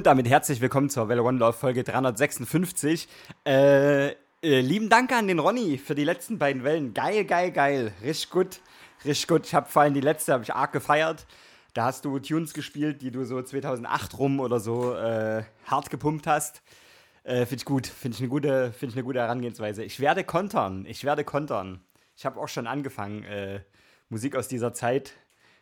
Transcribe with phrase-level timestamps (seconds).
[0.00, 3.06] Und damit herzlich willkommen zur Welle One Love Folge 356.
[3.44, 6.94] Äh, äh, lieben Dank an den Ronny für die letzten beiden Wellen.
[6.94, 7.92] Geil, geil, geil.
[8.02, 8.60] Richtig gut.
[9.04, 9.44] Richtig gut.
[9.44, 11.26] Ich habe vor allem die letzte habe ich arg gefeiert.
[11.74, 16.26] Da hast du Tunes gespielt, die du so 2008 rum oder so äh, hart gepumpt
[16.26, 16.62] hast.
[17.22, 17.86] Äh, finde ich gut.
[17.86, 19.84] Finde ich, eine gute, find ich eine gute Herangehensweise.
[19.84, 20.86] Ich werde kontern.
[20.88, 21.84] Ich werde kontern.
[22.16, 23.60] Ich habe auch schon angefangen, äh,
[24.08, 25.12] Musik aus dieser Zeit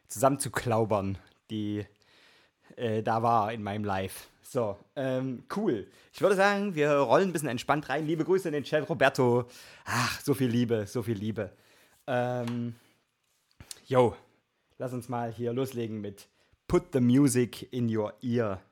[0.06, 1.18] zusammenzuklaubern,
[1.50, 1.86] die
[2.78, 4.28] äh, da war in meinem Live.
[4.42, 5.86] So, ähm, cool.
[6.12, 8.06] Ich würde sagen, wir rollen ein bisschen entspannt rein.
[8.06, 9.44] Liebe Grüße in den Chat, Roberto.
[9.84, 11.50] Ach, so viel Liebe, so viel Liebe.
[12.06, 12.74] Ähm,
[13.86, 14.16] yo,
[14.78, 16.28] lass uns mal hier loslegen mit
[16.66, 18.62] Put the Music in Your Ear.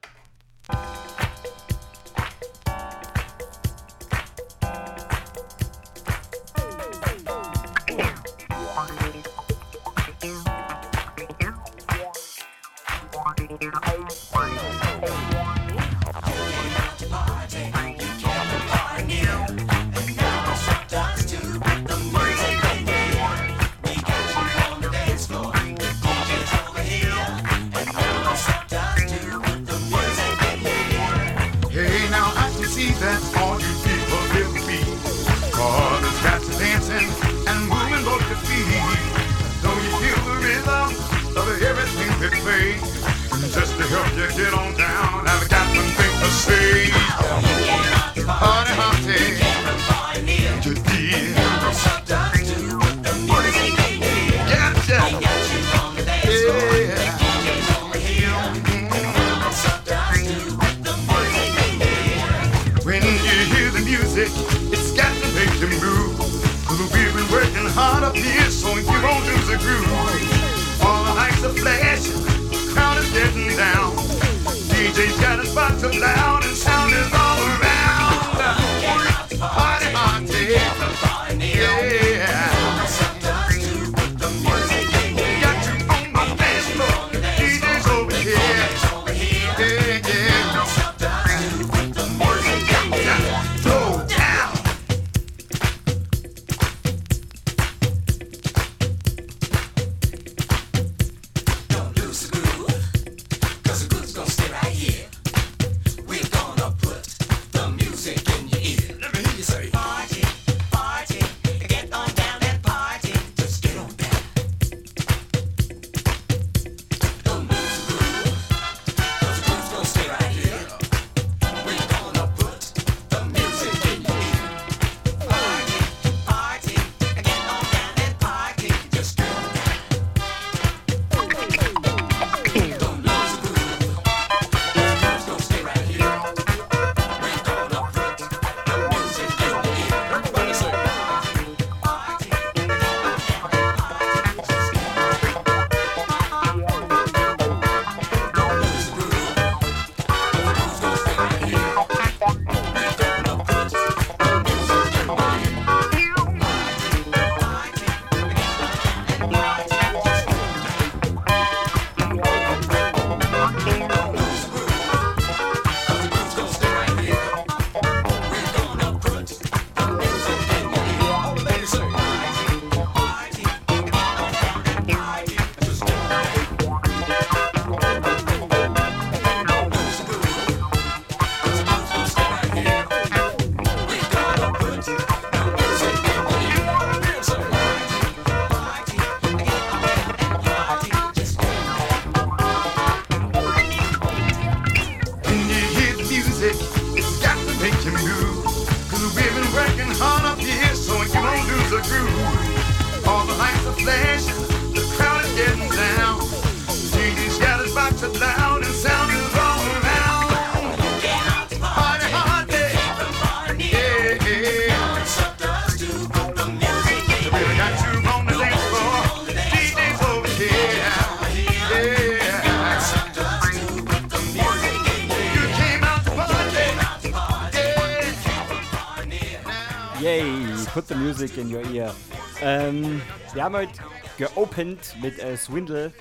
[233.47, 233.81] Haben heute
[234.19, 235.93] geopend mit äh, Swindle.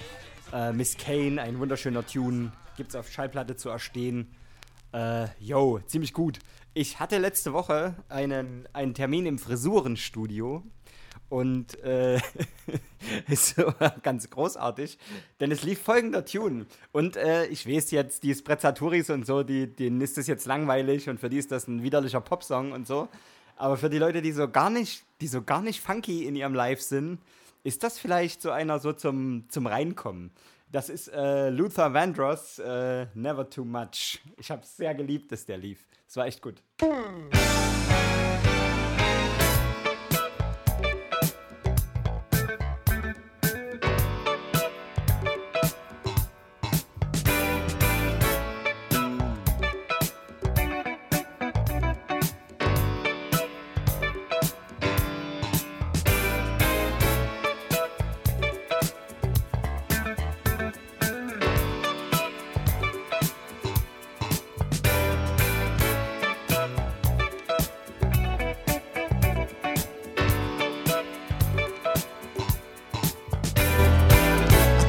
[0.52, 2.52] Äh, Miss Kane, ein wunderschöner Tune.
[2.76, 4.34] Gibt es auf Schallplatte zu erstehen.
[4.92, 6.40] Äh, yo, ziemlich gut.
[6.74, 10.64] Ich hatte letzte Woche einen, einen Termin im Frisurenstudio
[11.30, 12.16] und äh,
[13.28, 13.58] ist
[14.02, 14.98] ganz großartig,
[15.40, 19.68] denn es lief folgender Tune und äh, ich weiß jetzt, die Sprezaturis und so, die,
[19.68, 23.08] denen ist das jetzt langweilig und für die ist das ein widerlicher Popsong und so,
[23.56, 26.54] aber für die Leute, die so gar nicht, die so gar nicht funky in ihrem
[26.54, 27.20] Live sind,
[27.64, 30.32] ist das vielleicht so einer so zum, zum Reinkommen.
[30.72, 34.20] Das ist äh, Luther Vandross, äh, Never Too Much.
[34.38, 35.88] Ich habe es sehr geliebt, dass der lief.
[36.08, 36.62] Es war echt gut.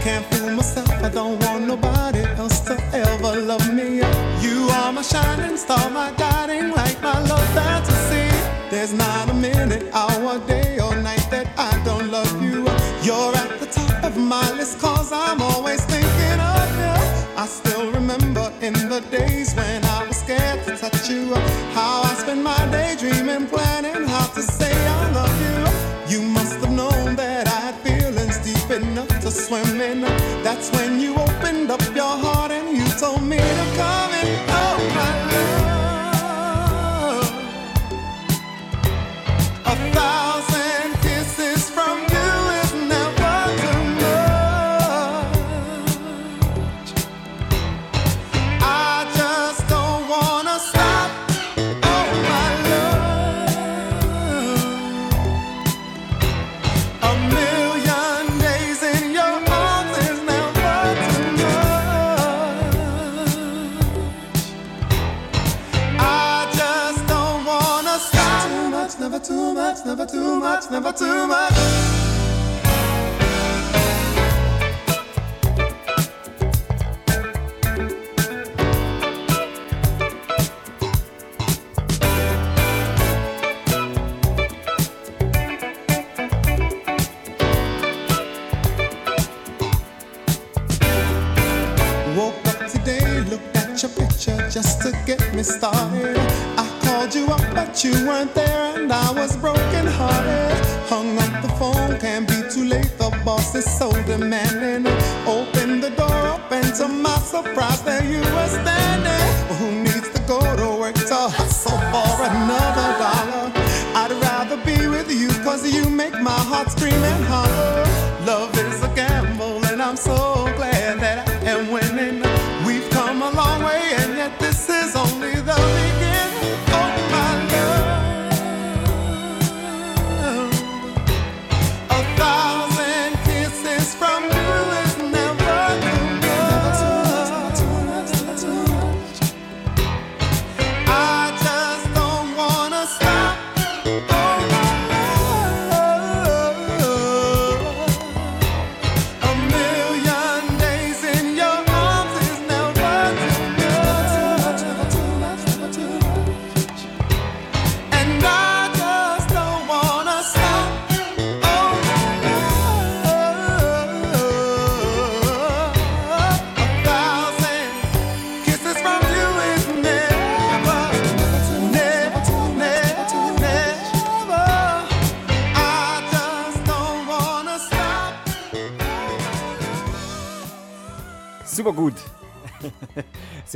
[0.06, 0.88] can't fool myself.
[1.02, 3.88] I don't want nobody else to ever love me.
[4.46, 8.28] You are my shining star, my guiding light, my love fantasy.
[8.70, 12.58] There's not a minute, hour, day, or night that I don't love you.
[13.06, 16.96] You're at the top of my list, cause I'm always thinking of you.
[17.42, 21.34] I still remember in the days when I was scared to touch you,
[21.78, 23.75] how I spent my day dreaming, planning.
[70.66, 71.52] it's never too much.
[94.50, 96.16] just to get me started.
[96.56, 99.55] I called you up, but you weren't there, and I was broke.
[103.56, 104.45] the so demanding.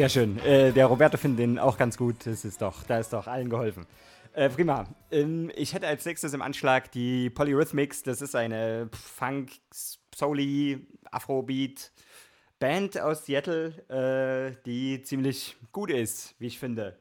[0.00, 0.38] Sehr schön.
[0.38, 2.24] Äh, der Roberto findet den auch ganz gut.
[2.24, 3.84] Das ist doch, da ist doch allen geholfen.
[4.32, 4.86] Äh, prima.
[5.10, 8.02] Ähm, ich hätte als nächstes im Anschlag die Polyrhythmics.
[8.02, 9.50] Das ist eine Funk,
[10.16, 11.92] Souli, Afrobeat
[12.58, 16.96] Band aus Seattle, äh, die ziemlich gut ist, wie ich finde.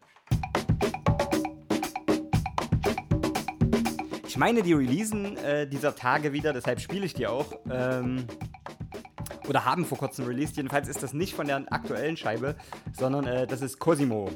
[4.27, 7.53] Ich meine, die releasen äh, dieser Tage wieder, deshalb spiele ich die auch.
[7.72, 8.25] Ähm,
[9.50, 10.56] oder haben vor kurzem released.
[10.58, 12.56] Jedenfalls ist das nicht von der aktuellen Scheibe,
[12.94, 14.29] sondern äh, das ist Cosimo.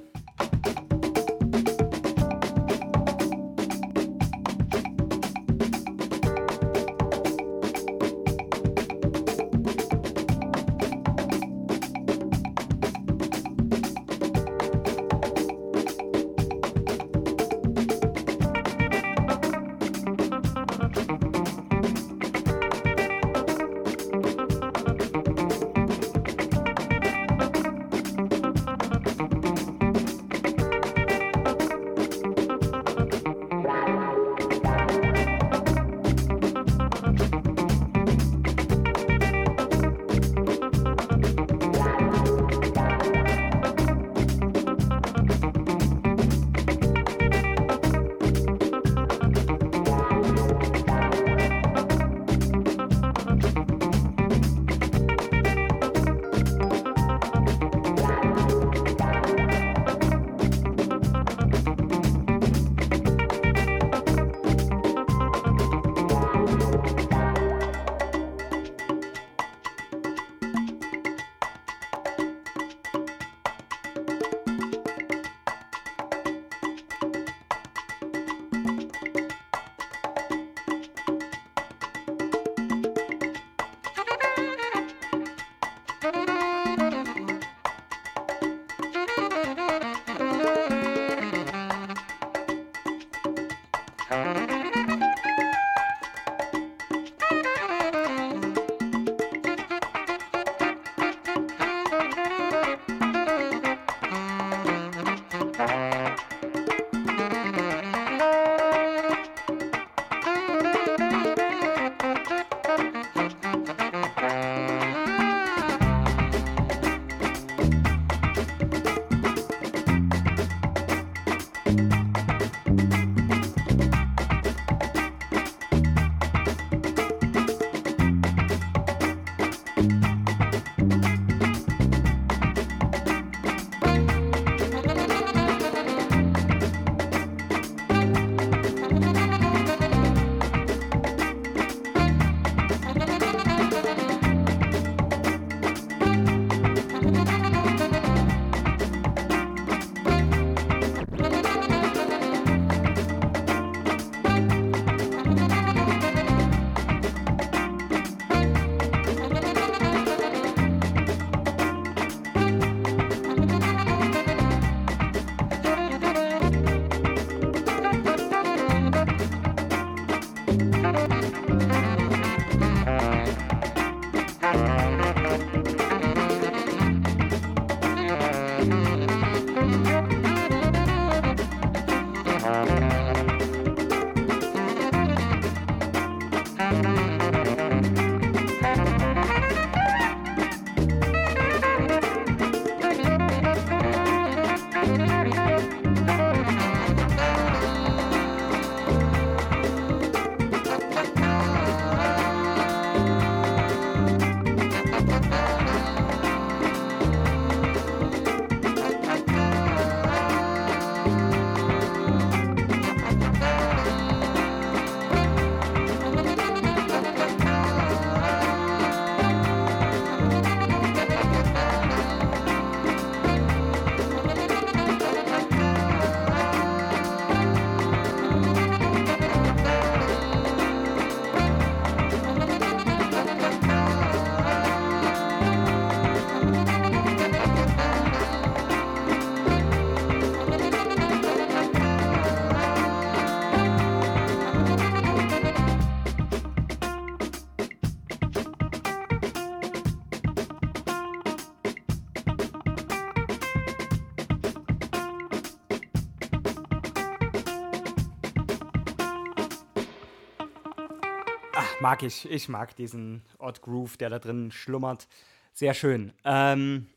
[261.83, 262.31] Mag ich.
[262.31, 265.09] Ich mag diesen Odd Groove, der da drin schlummert.
[265.51, 266.13] Sehr schön.
[266.23, 266.87] Ähm,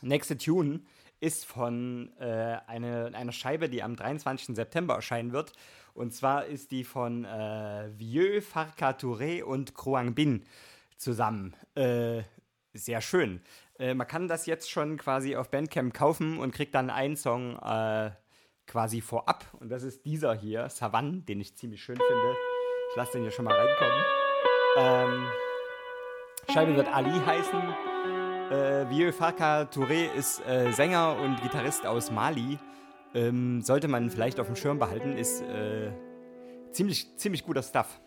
[0.00, 0.80] nächste Tune
[1.20, 4.56] ist von äh, eine, einer Scheibe, die am 23.
[4.56, 5.52] September erscheinen wird.
[5.92, 10.44] Und zwar ist die von äh, Vieux, Farka Touré und Kroang Bin
[10.96, 11.54] zusammen.
[11.74, 12.22] Äh,
[12.72, 13.42] sehr schön.
[13.78, 17.58] Äh, man kann das jetzt schon quasi auf Bandcamp kaufen und kriegt dann einen Song
[17.58, 18.12] äh,
[18.66, 19.44] quasi vorab.
[19.60, 22.49] Und das ist dieser hier, Savanne, den ich ziemlich schön finde.
[22.90, 24.04] Ich lasse den hier schon mal reinkommen.
[24.76, 25.28] Ähm,
[26.52, 27.60] Scheibe wird Ali heißen.
[28.50, 32.58] Äh, Vieux Farka Touré ist äh, Sänger und Gitarrist aus Mali.
[33.14, 35.92] Ähm, sollte man vielleicht auf dem Schirm behalten, ist äh,
[36.72, 38.00] ziemlich, ziemlich guter Stuff.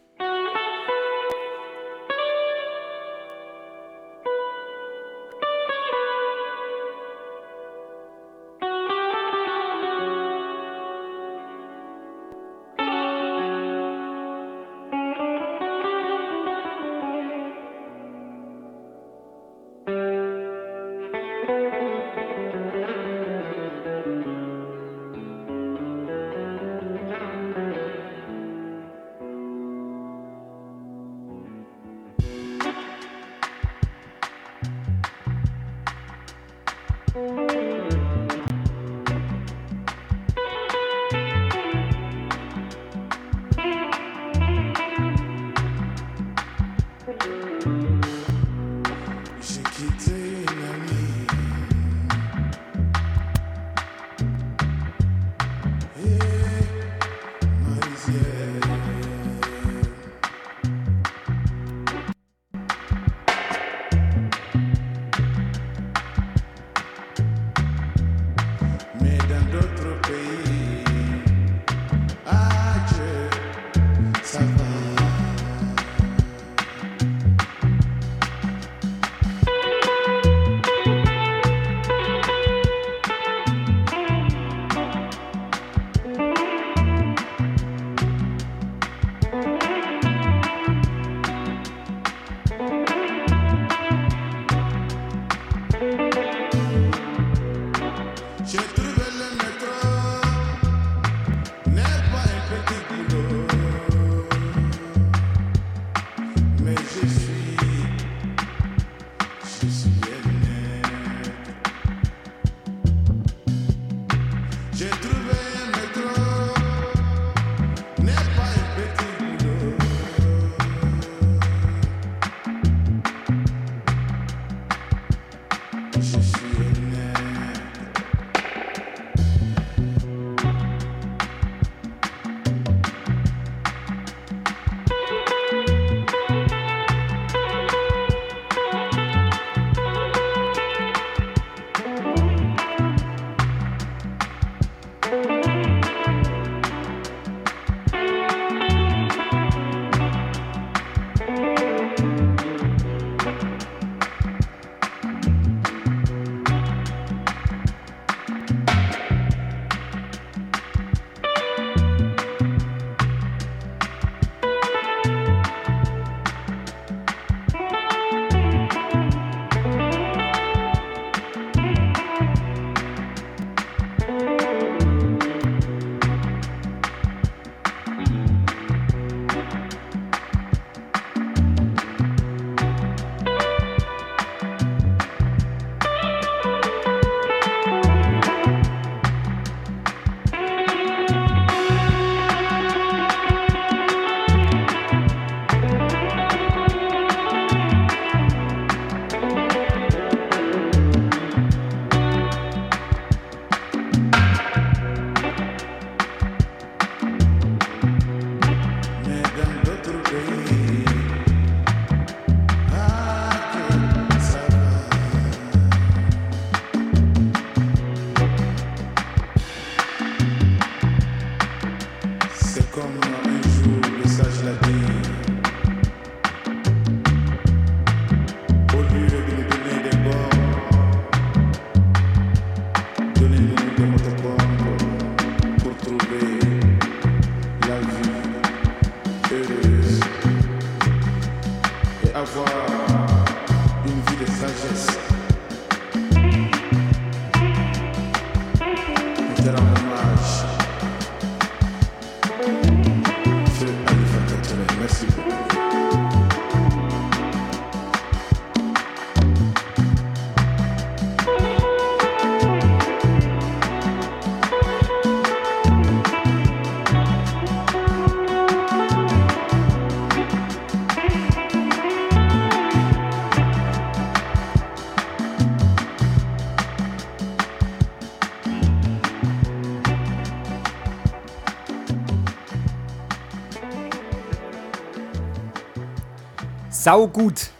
[286.84, 287.52] Sau gut.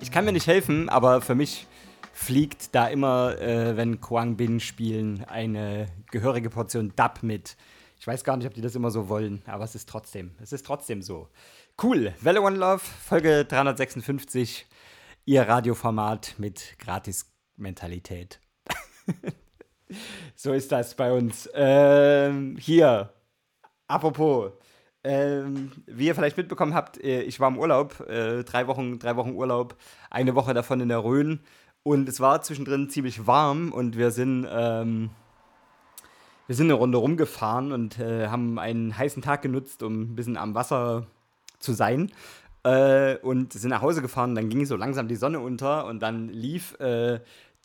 [0.00, 1.68] Ich kann mir nicht helfen, aber für mich
[2.12, 7.56] fliegt da immer, äh, wenn Quang Bin spielen, eine gehörige Portion Dub mit.
[8.00, 10.52] Ich weiß gar nicht, ob die das immer so wollen, aber es ist trotzdem, es
[10.52, 11.28] ist trotzdem so.
[11.80, 14.66] Cool, Velo One Love, Folge 356,
[15.24, 18.40] ihr Radioformat mit Gratis-Mentalität.
[20.34, 21.48] so ist das bei uns.
[21.54, 23.12] Ähm, hier,
[23.86, 24.50] apropos,
[25.04, 29.16] ähm, wie ihr vielleicht mitbekommen habt, äh, ich war im Urlaub, äh, drei, Wochen, drei
[29.16, 29.76] Wochen Urlaub,
[30.10, 31.40] eine Woche davon in der Rhön.
[31.82, 35.10] Und es war zwischendrin ziemlich warm und wir sind, ähm,
[36.46, 40.36] wir sind eine Runde rumgefahren und äh, haben einen heißen Tag genutzt, um ein bisschen
[40.36, 41.06] am Wasser
[41.58, 42.12] zu sein.
[42.64, 46.28] Äh, und sind nach Hause gefahren, dann ging so langsam die Sonne unter und dann
[46.28, 47.18] lief äh,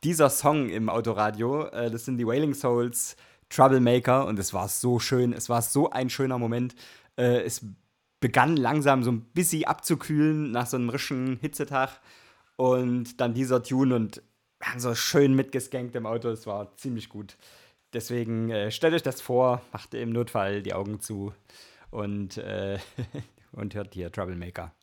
[0.04, 1.68] dieser Song im Autoradio.
[1.68, 3.16] Äh, das sind die Wailing Souls,
[3.50, 6.76] Troublemaker und es war so schön, es war so ein schöner Moment.
[7.18, 7.66] Äh, es
[8.20, 12.00] begann langsam so ein bisschen abzukühlen nach so einem rischen Hitzetag.
[12.56, 14.22] Und dann dieser Tune und
[14.60, 16.30] wir haben so schön mitgeskankt im Auto.
[16.30, 17.38] Es war ziemlich gut.
[17.94, 21.34] Deswegen äh, stellt euch das vor, macht im Notfall die Augen zu
[21.92, 22.80] und, äh,
[23.52, 24.74] und hört hier Troublemaker.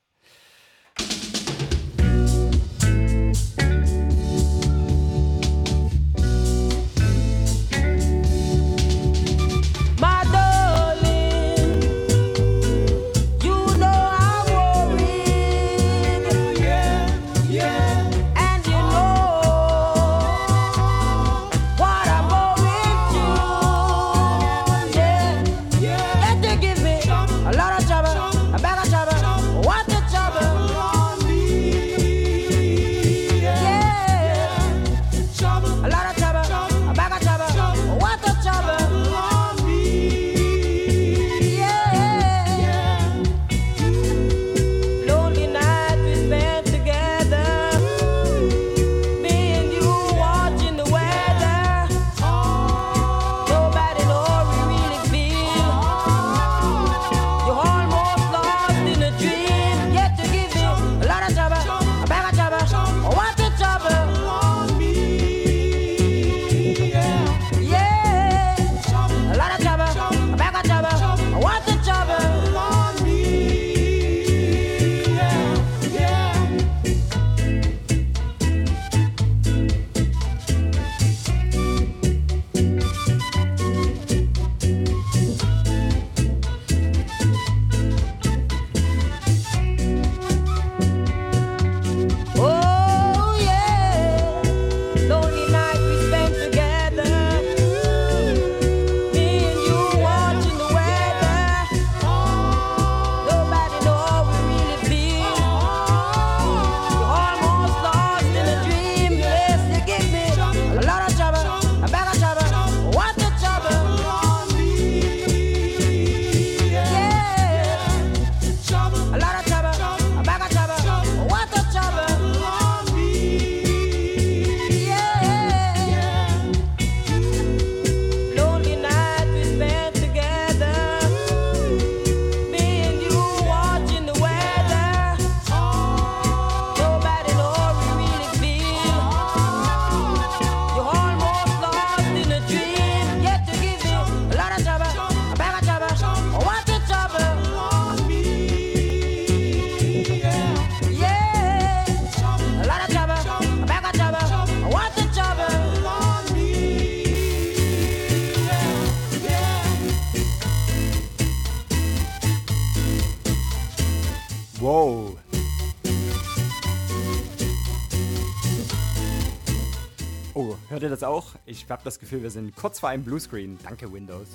[170.95, 171.33] Das auch?
[171.45, 173.59] Ich habe das Gefühl, wir sind kurz vor einem Bluescreen.
[173.63, 174.29] Danke, Windows.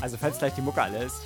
[0.00, 1.22] Also, falls gleich die Mucke alle ist.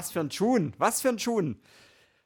[0.00, 1.56] Was für ein Tune, was für ein Tune.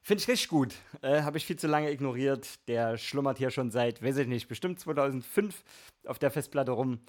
[0.00, 0.76] Finde ich richtig gut.
[1.02, 2.48] Äh, Habe ich viel zu lange ignoriert.
[2.68, 5.64] Der schlummert hier schon seit, weiß ich nicht, bestimmt 2005
[6.06, 7.00] auf der Festplatte rum.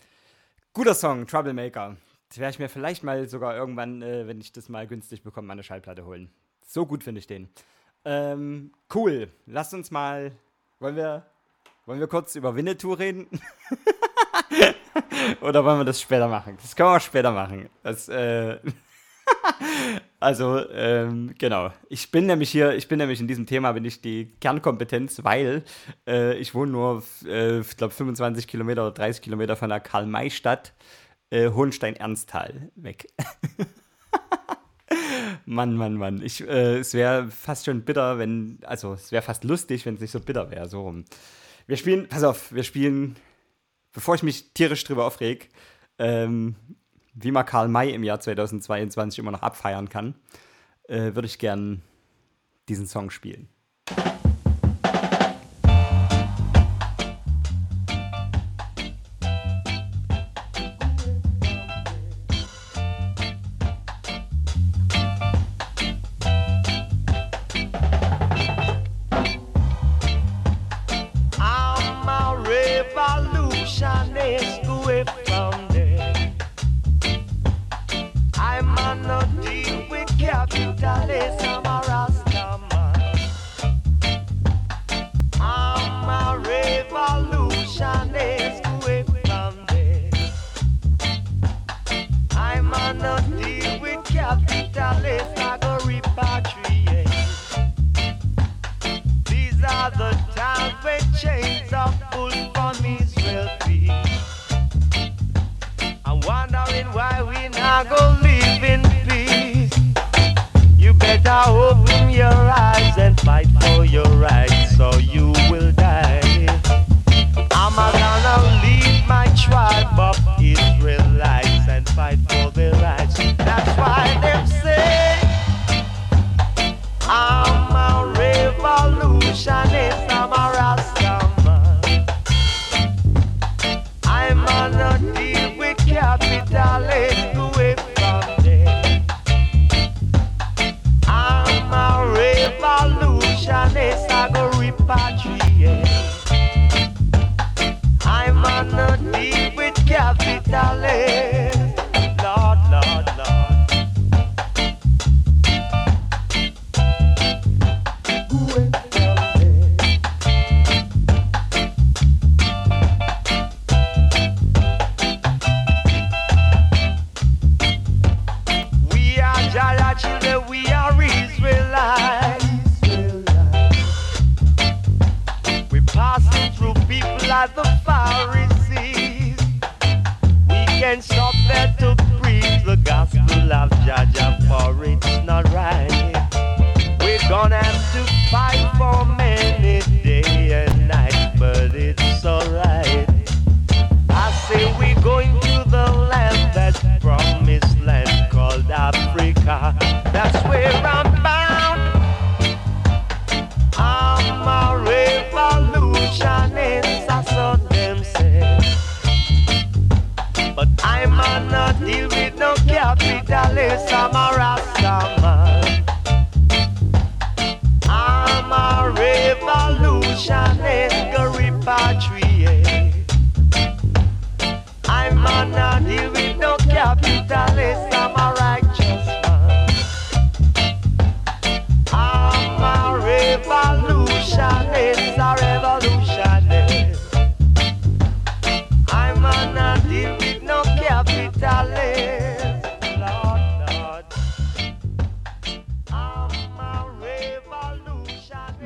[0.74, 1.98] Guter Song, Troublemaker.
[2.30, 5.48] Das werde ich mir vielleicht mal sogar irgendwann, äh, wenn ich das mal günstig bekomme,
[5.48, 6.32] meine Schallplatte holen.
[6.66, 7.48] So gut finde ich den.
[8.04, 9.32] Ähm, cool.
[9.46, 10.32] Lasst uns mal.
[10.80, 11.28] Wollen wir,
[11.86, 13.28] wollen wir kurz über Winnetou reden?
[15.42, 16.58] Oder wollen wir das später machen?
[16.60, 17.70] Das können wir auch später machen.
[17.84, 18.58] Das, äh,
[20.26, 21.72] also, ähm, genau.
[21.88, 25.64] Ich bin nämlich hier, ich bin nämlich in diesem Thema, bin ich die Kernkompetenz, weil
[26.08, 30.74] äh, ich wohne nur, äh, ich glaube, 25 Kilometer oder 30 Kilometer von der Karl-May-Stadt,
[31.30, 33.08] äh, Hohenstein-Ernsthal weg.
[35.46, 36.24] Mann, Mann, Mann.
[36.24, 40.02] Ich, äh, es wäre fast schon bitter, wenn, also es wäre fast lustig, wenn es
[40.02, 41.06] nicht so bitter wäre, so rum.
[41.68, 43.16] Wir spielen, pass auf, wir spielen,
[43.94, 45.52] bevor ich mich tierisch drüber aufreg,
[46.00, 46.56] ähm,
[47.16, 50.16] wie man Karl May im Jahr 2022 immer noch abfeiern kann,
[50.88, 51.82] äh, würde ich gern
[52.68, 53.48] diesen Song spielen.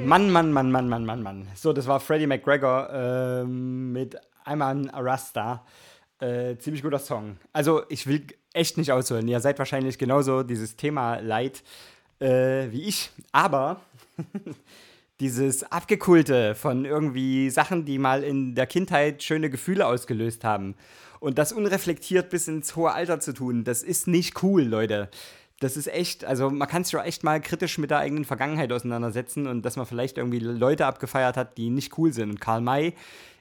[0.10, 1.48] Mann, Mann, Mann, Mann, Mann, Mann, Mann.
[1.54, 5.64] So, das war Freddie McGregor ähm, mit Ayman Arasta.
[6.20, 7.38] Äh, ziemlich guter Song.
[7.54, 9.28] Also, ich will echt nicht ausholen.
[9.28, 11.62] Ihr seid wahrscheinlich genauso dieses Thema leid
[12.20, 13.12] äh, wie ich.
[13.34, 13.82] Aber
[15.20, 20.74] dieses Abgekulte von irgendwie Sachen, die mal in der Kindheit schöne Gefühle ausgelöst haben
[21.20, 25.08] und das unreflektiert bis ins hohe Alter zu tun, das ist nicht cool, Leute.
[25.60, 28.72] Das ist echt, also man kann sich ja echt mal kritisch mit der eigenen Vergangenheit
[28.72, 32.30] auseinandersetzen und dass man vielleicht irgendwie Leute abgefeiert hat, die nicht cool sind.
[32.30, 32.94] Und Karl May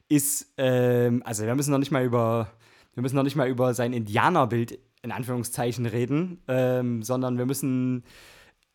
[0.08, 2.50] ist, ähm, also wir müssen noch nicht mal über,
[2.94, 8.02] wir müssen noch nicht mal über sein Indianerbild in Anführungszeichen reden, ähm, sondern wir müssen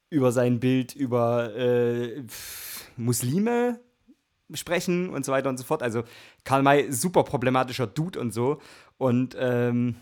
[0.10, 2.23] über sein Bild über äh,
[2.95, 3.79] Muslime
[4.53, 5.84] sprechen und so weiter und so fort.
[5.84, 6.03] Also
[6.43, 8.62] Karl May, super problematischer Dude und so.
[8.97, 9.95] Und ähm,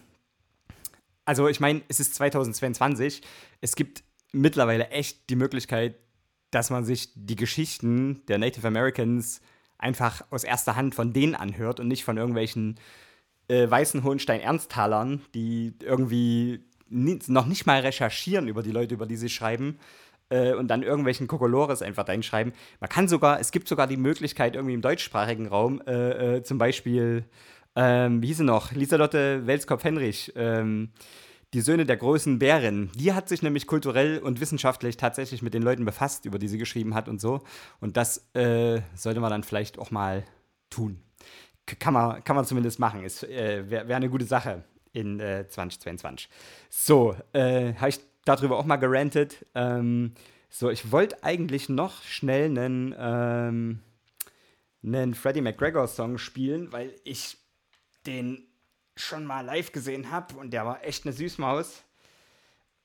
[1.26, 3.22] also ich meine, es ist 2022.
[3.62, 5.96] Es gibt mittlerweile echt die Möglichkeit,
[6.52, 9.42] dass man sich die Geschichten der Native Americans
[9.78, 12.80] einfach aus erster Hand von denen anhört und nicht von irgendwelchen
[13.48, 19.16] äh, weißen Hohenstein-Ernsthalern, die irgendwie nie, noch nicht mal recherchieren über die Leute, über die
[19.16, 19.80] sie schreiben
[20.30, 22.54] äh, und dann irgendwelchen Kokolores einfach reinschreiben.
[22.80, 26.58] Man kann sogar, es gibt sogar die Möglichkeit irgendwie im deutschsprachigen Raum, äh, äh zum
[26.58, 27.26] Beispiel,
[27.76, 30.90] ähm, wie hieß sie noch, Lieselotte Welskopf-Henrich, ähm,
[31.54, 35.64] die Söhne der großen Bären, die hat sich nämlich kulturell und wissenschaftlich tatsächlich mit den
[35.64, 37.42] Leuten befasst, über die sie geschrieben hat und so.
[37.82, 40.24] Und das äh, sollte man dann vielleicht auch mal
[40.70, 41.02] tun.
[41.80, 43.04] Kann man, kann man zumindest machen.
[43.04, 44.64] äh, Wäre wär eine gute Sache
[44.94, 46.30] in äh, 2022.
[46.70, 49.46] So, äh, habe ich darüber auch mal gerantet.
[49.54, 50.14] Ähm,
[50.50, 53.80] so, ich wollte eigentlich noch schnell einen, ähm,
[54.84, 57.38] einen Freddie McGregor-Song spielen, weil ich
[58.06, 58.48] den
[58.96, 61.84] schon mal live gesehen habe und der war echt eine Süßmaus.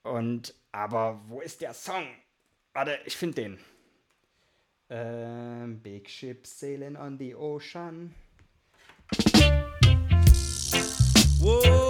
[0.03, 2.07] Und, aber wo ist der Song?
[2.73, 3.59] Warte, ich finde den.
[4.89, 8.15] Ähm, Big Ship Sailing on the Ocean.
[11.39, 11.86] Whoa.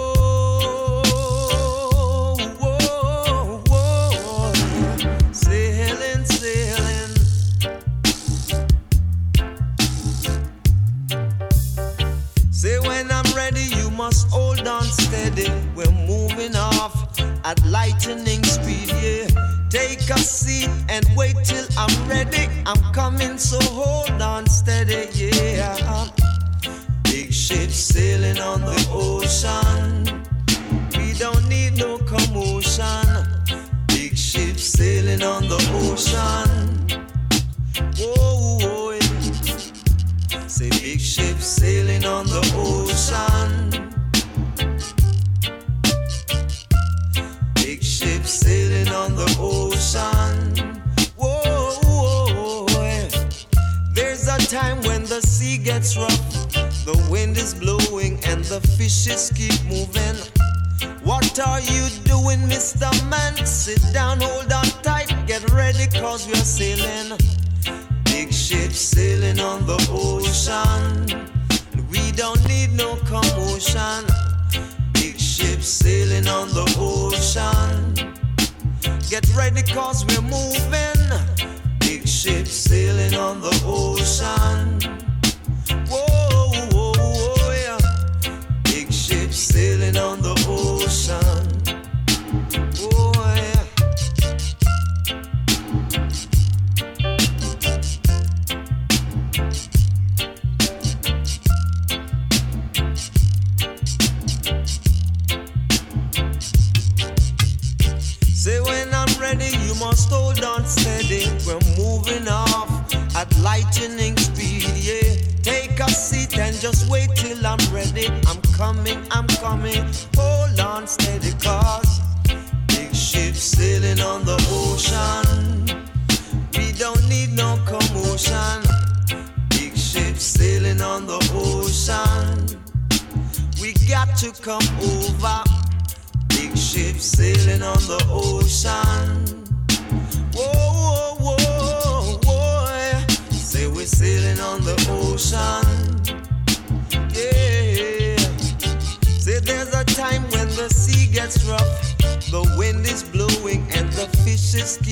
[21.16, 22.48] Wait till I'm ready.
[22.66, 23.77] I'm coming, so hold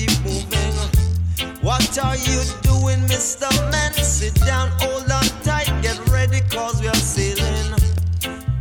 [0.07, 1.57] keep moving.
[1.61, 3.49] What are you doing, Mr.
[3.71, 3.93] Man?
[3.93, 7.75] Sit down, hold on tight, get ready, cause we are sailing.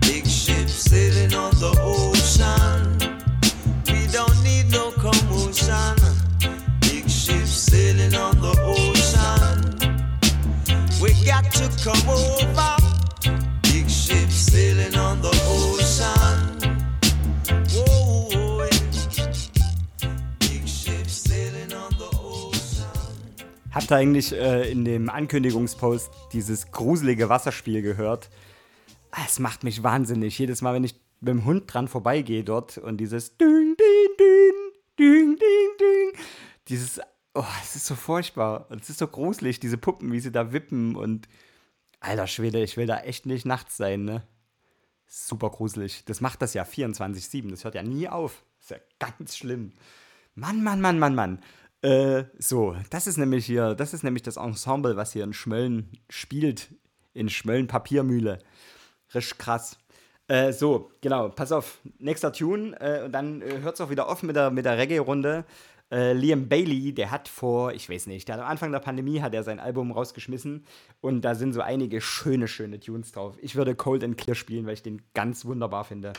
[0.00, 2.98] Big ship sailing on the ocean.
[3.86, 5.96] We don't need no commotion.
[6.80, 9.76] Big ship sailing on the ocean.
[11.00, 12.75] We got to come over.
[23.76, 28.30] Habt ihr eigentlich äh, in dem Ankündigungspost dieses gruselige Wasserspiel gehört?
[29.10, 30.38] Ah, Es macht mich wahnsinnig.
[30.38, 34.54] Jedes Mal, wenn ich mit dem Hund dran vorbeigehe dort und dieses Ding, Ding, Ding,
[34.98, 36.22] Ding, Ding, Ding.
[36.68, 37.02] Dieses,
[37.34, 38.66] oh, es ist so furchtbar.
[38.70, 41.28] Es ist so gruselig, diese Puppen, wie sie da wippen und.
[42.00, 44.22] Alter Schwede, ich will da echt nicht nachts sein, ne?
[45.06, 46.02] Super gruselig.
[46.06, 47.50] Das macht das ja 24-7.
[47.50, 48.42] Das hört ja nie auf.
[48.58, 49.72] ist ja ganz schlimm.
[50.34, 51.40] Mann, Mann, Mann, Mann, Mann.
[51.82, 55.90] Äh, so, das ist nämlich hier, das ist nämlich das Ensemble, was hier in Schmölln
[56.08, 56.74] spielt.
[57.14, 58.38] In Schmölln Papiermühle.
[59.14, 59.78] Richtig krass.
[60.28, 61.78] Äh, so, genau, pass auf.
[61.98, 62.78] Nächster Tune.
[62.80, 65.44] Äh, und dann äh, hört es auch wieder auf mit der, mit der Reggae-Runde.
[65.90, 69.20] Äh, Liam Bailey, der hat vor, ich weiß nicht, der hat am Anfang der Pandemie
[69.20, 70.66] hat er sein Album rausgeschmissen
[71.00, 73.36] und da sind so einige schöne, schöne Tunes drauf.
[73.40, 76.14] Ich würde Cold and Clear spielen, weil ich den ganz wunderbar finde.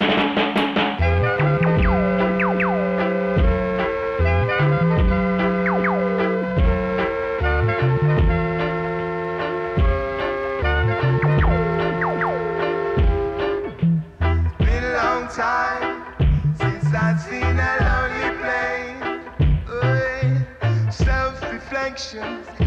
[2.47, 2.76] Been
[22.09, 22.66] precious.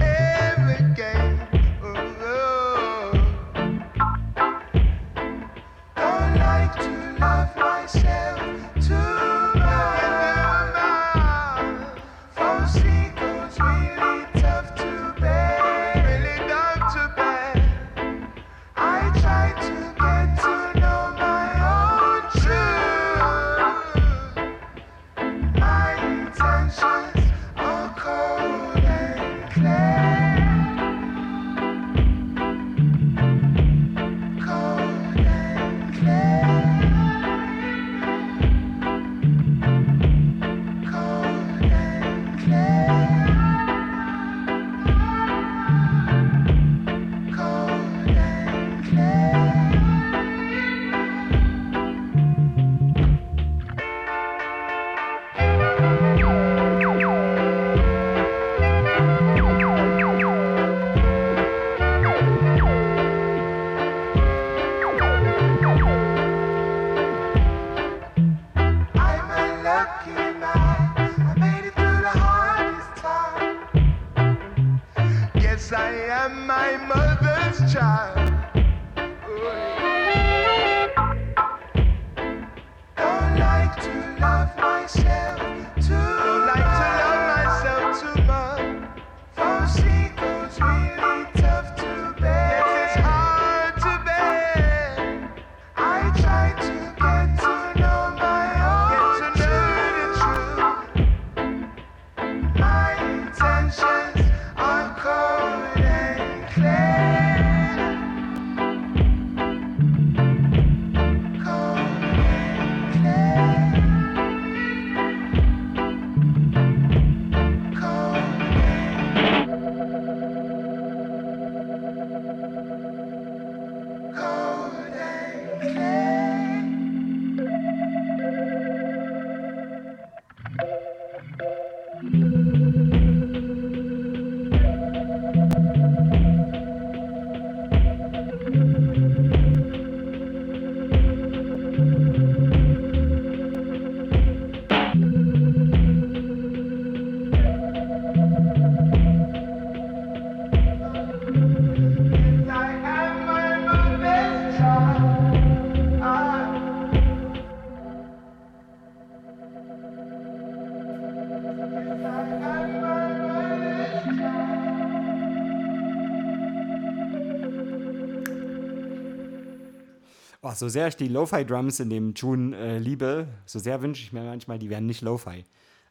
[170.61, 174.22] So sehr ich die Lo-Fi-Drums in dem Tune äh, liebe, so sehr wünsche ich mir
[174.22, 175.44] manchmal, die wären nicht Lo-Fi.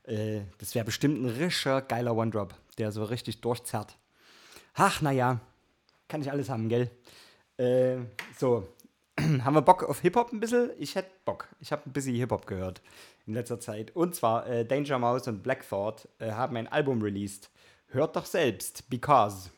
[0.03, 3.97] Äh, das wäre bestimmt ein richtiger geiler One-Drop, der so richtig durchzerrt.
[4.75, 5.39] Ach, naja,
[6.07, 6.91] kann ich alles haben, gell?
[7.57, 7.97] Äh,
[8.37, 8.69] so,
[9.19, 10.69] haben wir Bock auf Hip-Hop ein bisschen?
[10.77, 11.47] Ich hätte Bock.
[11.59, 12.83] Ich habe ein bisschen Hip-Hop gehört
[13.25, 13.95] in letzter Zeit.
[13.95, 17.49] Und zwar äh, Danger Mouse und Blackthought äh, haben ein Album released.
[17.87, 19.49] Hört doch selbst, Because.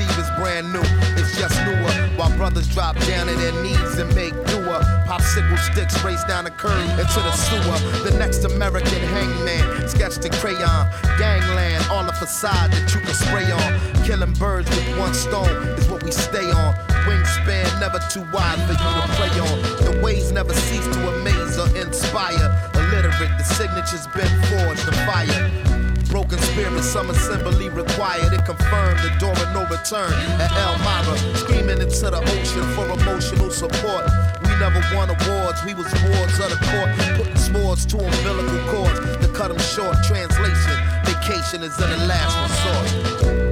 [0.00, 0.82] Receive is brand new,
[1.16, 1.90] it's just newer.
[2.16, 4.80] While brothers drop down to their knees and make doer.
[5.06, 7.78] Popsicle sticks race down the curb into the sewer.
[8.04, 10.86] The next American hangman, sketched in crayon.
[11.18, 14.04] Gangland, all the facade that you can spray on.
[14.04, 15.48] Killing birds with one stone
[15.78, 16.74] is what we stay on.
[17.06, 19.56] Wingspan never too wide for you to play on.
[19.84, 22.48] The ways never cease to amaze or inspire.
[22.74, 25.89] Illiterate, the signature's been forged to fire.
[26.10, 28.32] Broken spirit, some assembly required.
[28.32, 31.16] It confirmed the door of no return at Elmira.
[31.36, 34.10] Screaming into the ocean for emotional support.
[34.42, 36.90] We never won awards, we was wards of the court.
[37.16, 39.96] Putting swords to umbilical cords to cut them short.
[40.02, 43.49] Translation, vacation is in the last resort.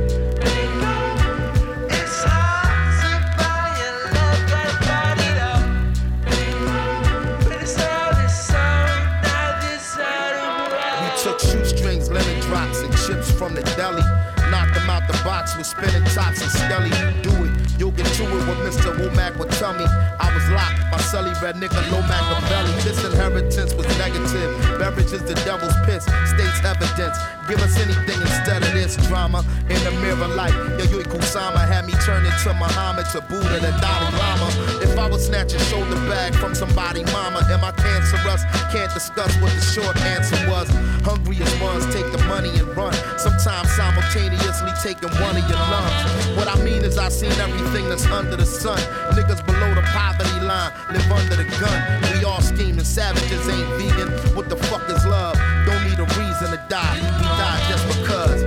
[15.58, 16.90] With spinning tops and skelly.
[17.22, 18.90] Do it, you'll get to it what Mr.
[18.98, 19.86] Womack tell me.
[20.18, 22.72] I was locked, my celly red nigga, low Machiavelli.
[22.82, 24.50] This inheritance was negative.
[24.78, 27.16] Beverage is the devil's piss, states evidence.
[27.48, 29.44] Give us anything instead of this drama.
[29.70, 33.72] In the mirror light, yo, Yui Kusama had me turn into Muhammad to Buddha the
[33.80, 34.48] Dalai Lama.
[34.82, 38.42] If I was snatch a shoulder bag from somebody, mama, am I cancerous?
[38.74, 40.68] Can't discuss what the short answer was.
[41.06, 42.92] Hungriest ones take the money and run.
[43.16, 46.36] Sometimes simultaneously taking one of your lungs.
[46.36, 48.78] What I mean is I've seen everything that's under the sun.
[49.12, 52.02] Niggas below the poverty line live under the gun.
[52.12, 54.08] We all scheming savages ain't vegan.
[54.34, 55.36] What the fuck is love?
[55.66, 56.94] Don't need a reason to die.
[56.94, 58.37] We die just because.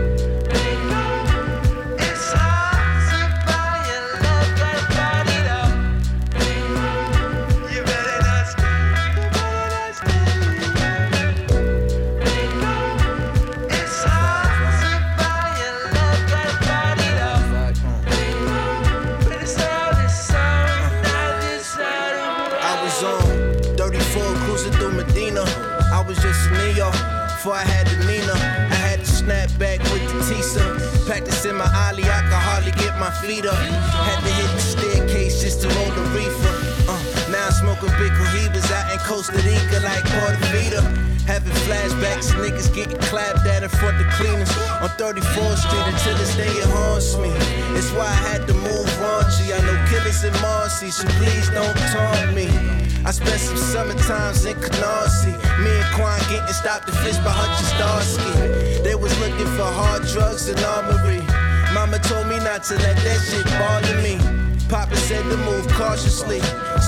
[24.61, 25.43] Cruising through Medina.
[25.91, 28.33] I was just a Neo before I had the Nina.
[28.33, 31.05] I had to snap back with the Tisa.
[31.05, 33.55] Practicing my ollie, I could hardly get my feet up.
[33.55, 36.55] Had to hit the staircase just to roll the reefer.
[36.89, 40.81] Uh, now I'm smoking big cohibas out in Costa Rica like Puerto Portofita.
[41.25, 44.51] Having flashbacks, niggas getting clapped at in front of cleaners
[44.81, 47.31] on 34th Street until this day it haunts me.
[47.77, 48.80] It's why I had to move
[49.31, 49.53] raunchy.
[49.53, 52.47] I know killers in Marcy, so please don't taunt me.
[53.05, 55.35] I spent some summer times in Canarsie.
[55.63, 58.83] Me and Quan getting stopped and fished by Hutch Starsky.
[58.83, 61.21] They was looking for hard drugs and armory.
[61.73, 64.17] Mama told me not to let that shit bother me.
[64.69, 66.39] Papa said to move cautiously,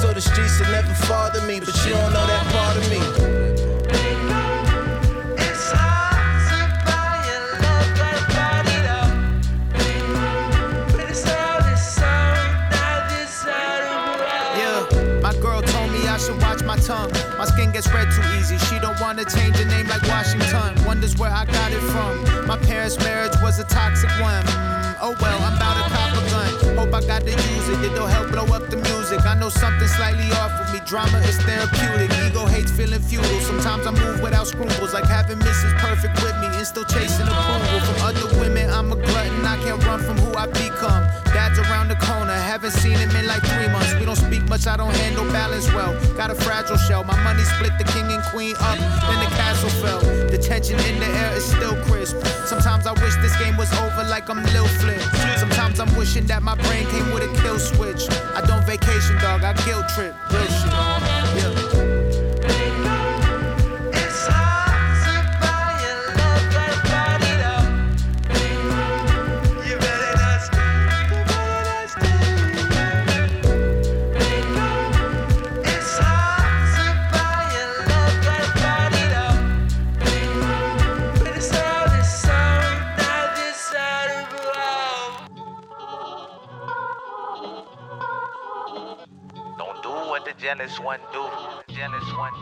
[0.02, 1.60] so the streets will never bother me.
[1.60, 3.54] But you don't know that part of me.
[17.84, 18.58] spread too easy.
[18.58, 20.86] She don't wanna change the name like Washington.
[20.86, 22.48] Wonders where I got it from.
[22.48, 24.44] My parents' marriage was a toxic one.
[25.04, 26.78] Oh well, I'm about to cop a gun.
[26.78, 27.84] Hope I got to use it.
[27.84, 29.26] It'll help blow up the music.
[29.26, 30.80] I know something slightly off with me.
[30.88, 32.10] Drama is therapeutic.
[32.24, 33.42] Ego hates feeling futile.
[33.42, 35.78] Sometimes I move without scruples, like having Mrs.
[35.80, 38.70] Perfect with me and still chasing approval from other women.
[38.70, 39.46] I'm a glutton.
[39.46, 41.04] I can't run from who I become.
[41.36, 42.32] Dad's around the corner.
[42.32, 43.94] Haven't seen him in like three months.
[44.00, 44.68] We don't speak much.
[44.68, 45.92] I don't handle balance well.
[46.16, 47.04] Got a fragile shell.
[47.04, 48.80] My money split the king and queen up.
[49.08, 50.02] Then the castle fell.
[50.30, 52.18] The tension in the air is still crisp.
[52.46, 55.02] Sometimes I wish this game was over like I'm Lil Flip.
[55.38, 58.10] Sometimes I'm wishing that my brain came with a kill switch.
[58.36, 59.44] I don't vacation, dog.
[59.44, 60.16] I guilt trip.
[90.56, 91.00] Jealous one.
[91.68, 92.34] Jealous one.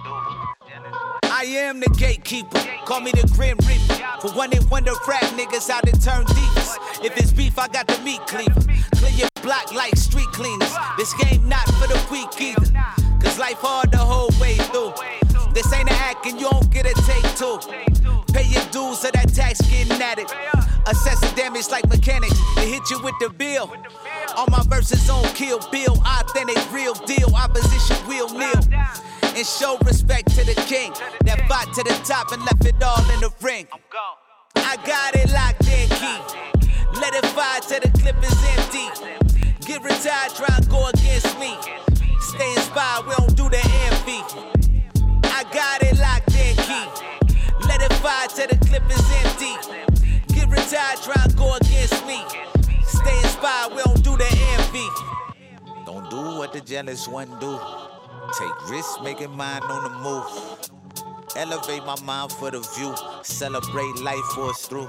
[0.68, 1.20] Jealous one.
[1.24, 2.60] I am the gatekeeper.
[2.86, 4.04] Call me the Grim Reaper.
[4.20, 7.06] For one and wonder rap niggas out and turn divas.
[7.06, 8.60] If it's beef, I got the meat cleaver.
[8.96, 10.74] Clear your block like street cleaners.
[10.98, 12.68] This game not for the weak either.
[13.22, 14.94] Cause life hard the whole way through.
[15.54, 17.60] This ain't an act and you don't get a take two.
[18.34, 20.32] Pay your dues or that tax getting at it.
[20.88, 22.40] Assess the damage like mechanics.
[22.56, 23.72] They hit you with the bill.
[24.36, 25.96] All my verses on Kill Bill.
[26.06, 26.58] Authentic,
[29.62, 30.92] show respect to the king
[31.22, 33.68] that fought to the top and left it all in the ring.
[34.56, 36.18] I got it locked in key.
[37.00, 38.90] Let it fire till the clip is empty.
[39.68, 41.54] Get retired, try and go against me.
[42.20, 44.26] Stay inspired, we don't do the envy.
[45.30, 46.88] I got it locked in key.
[47.70, 49.54] Let it fire till the clip is empty.
[50.34, 52.18] Get retired, try and go against me.
[52.82, 54.90] Stay inspired, we don't do the envy.
[55.86, 57.60] Don't do what the jealous one do.
[58.38, 60.72] Take risks, making mine on the move.
[61.36, 62.96] Elevate my mind for the view.
[63.24, 64.88] Celebrate life for us through.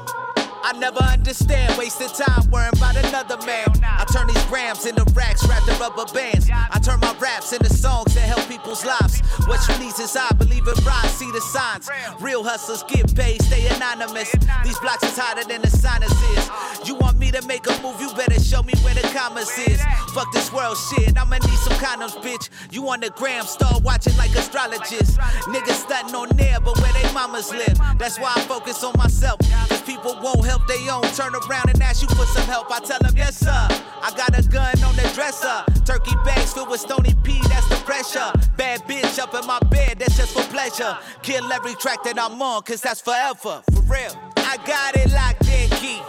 [0.65, 3.69] I never understand wasting time worrying about another man.
[3.83, 6.49] I turn these grams into racks wrapped in rubber bands.
[6.53, 9.21] I turn my raps into songs that help people's lives.
[9.47, 11.91] What you need is I believe in rise, see the signs.
[12.21, 14.31] Real hustlers get paid, stay anonymous.
[14.63, 16.51] These blocks is hotter than the sinuses.
[16.87, 19.83] You want me to make a move, you better show me where the commas is.
[20.15, 22.49] Fuck this world shit, I'ma need some condoms, bitch.
[22.71, 25.17] You on the gram, start watching like astrologists.
[25.51, 27.79] Niggas stunting on there, but where they mamas live.
[27.99, 29.41] That's why I focus on myself.
[29.69, 31.03] Cause people won't help they own.
[31.15, 32.71] Turn around and ask you for some help.
[32.71, 33.51] I tell them, yes, sir.
[33.51, 35.65] I got a gun on the dresser.
[35.85, 38.33] Turkey bags filled with Stony P, that's the pressure.
[38.57, 40.97] Bad bitch up in my bed, that's just for pleasure.
[41.23, 43.63] Kill every track that I'm on, cause that's forever.
[43.73, 44.13] For real.
[44.37, 46.03] I got it locked in key.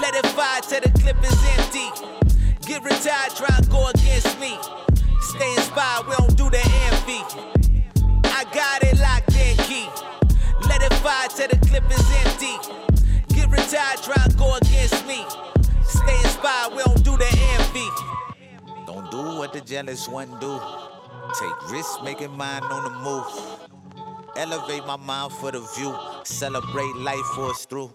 [0.00, 1.88] Let it fire till the clip is empty.
[2.66, 4.58] Get retired, try and go against me.
[5.20, 7.22] Stay inspired, we don't do the envy.
[8.24, 9.88] I got it locked in key.
[10.68, 12.91] Let it fire till the clip is empty.
[13.52, 15.24] Get retired, try go against me.
[15.84, 17.28] Stay inspired, we don't do the
[17.58, 17.88] envy.
[18.86, 20.60] Don't do what the jealous one do.
[21.38, 23.26] Take risks, making mine on the move.
[24.36, 25.94] Elevate my mind for the view.
[26.24, 27.92] Celebrate life for us through.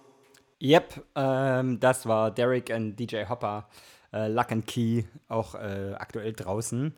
[0.60, 3.68] Yep, ähm, das war Derek und DJ Hopper.
[4.14, 6.95] Äh, Luck and Key, auch äh, aktuell draußen.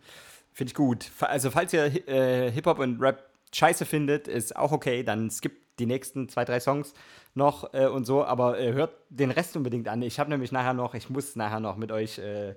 [0.54, 1.12] Finde ich gut.
[1.22, 5.04] Also, falls ihr äh, Hip-Hop und Rap scheiße findet, ist auch okay.
[5.04, 6.94] Dann skippt die nächsten zwei, drei Songs
[7.34, 8.24] noch äh, und so.
[8.24, 10.02] Aber äh, hört den Rest unbedingt an.
[10.02, 12.56] Ich habe nämlich nachher noch, ich muss nachher noch mit euch äh,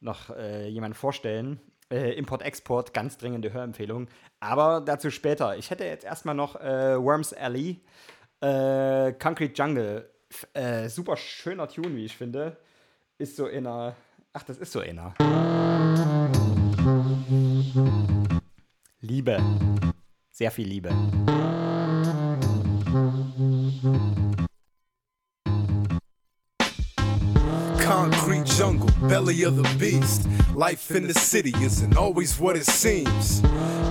[0.00, 1.60] noch äh, jemanden vorstellen.
[1.90, 4.08] Äh, Import-Export, ganz dringende Hörempfehlung.
[4.40, 5.56] Aber dazu später.
[5.56, 7.80] Ich hätte jetzt erstmal noch äh, Worms Alley,
[8.40, 10.10] Concrete Jungle.
[10.28, 12.56] F super schöner Tune, wie ich finde.
[13.16, 13.94] Ist so in einer.
[14.32, 15.14] Ach, das ist so in einer.
[19.00, 19.38] Liebe.
[20.30, 20.90] Sehr viel Liebe.
[27.80, 30.26] Concrete jungle, belly of the beast.
[30.54, 33.42] Life in the city isn't always what it seems.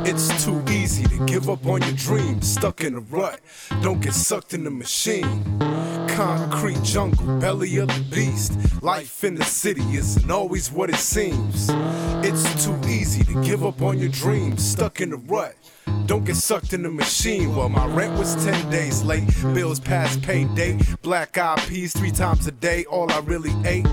[0.08, 2.48] It's too easy to give up on your dreams.
[2.48, 3.40] Stuck in a rut,
[3.82, 5.44] don't get sucked in the machine.
[6.10, 8.54] Concrete jungle, belly of the beast.
[8.82, 11.70] Life in the city isn't always what it seems.
[12.24, 14.64] It's too easy to give up on your dreams.
[14.66, 15.56] Stuck in a rut.
[16.06, 17.56] Don't get sucked in the machine.
[17.56, 19.28] Well, my rent was 10 days late.
[19.54, 20.78] Bills past payday.
[21.02, 22.86] Black eyed peas three times a day.
[22.86, 23.88] All I really ate.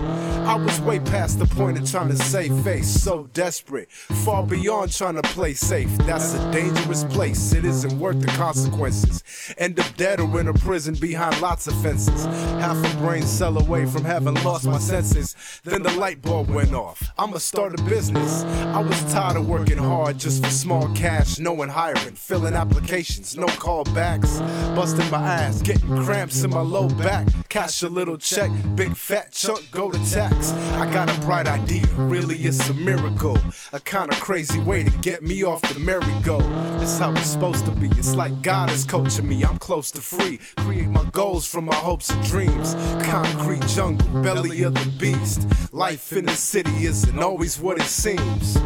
[0.45, 2.88] I was way past the point of trying to save face.
[2.88, 3.90] So desperate.
[4.24, 5.88] Far beyond trying to play safe.
[5.99, 7.53] That's a dangerous place.
[7.53, 9.22] It isn't worth the consequences.
[9.57, 12.24] End up dead or in a prison behind lots of fences.
[12.61, 15.36] Half a brain cell away from having lost my senses.
[15.64, 17.12] Then the light bulb went off.
[17.18, 18.43] I'ma start a business.
[18.43, 21.38] I was tired of working hard just for small cash.
[21.38, 24.40] No one hiring, filling applications, no callbacks.
[24.74, 27.28] Busting my ass, getting cramps in my low back.
[27.49, 30.32] Cash a little check, big fat chunk, go to tax.
[30.33, 33.39] I got a bright idea, really it's a miracle.
[33.72, 36.39] A kinda crazy way to get me off the merry-go.
[36.78, 37.89] This how it's supposed to be.
[37.99, 39.45] It's like God is coaching me.
[39.45, 40.39] I'm close to free.
[40.57, 42.74] Create my goals from my hopes and dreams.
[43.03, 45.47] Concrete jungle, belly of the beast.
[45.72, 48.57] Life in the city isn't always what it seems.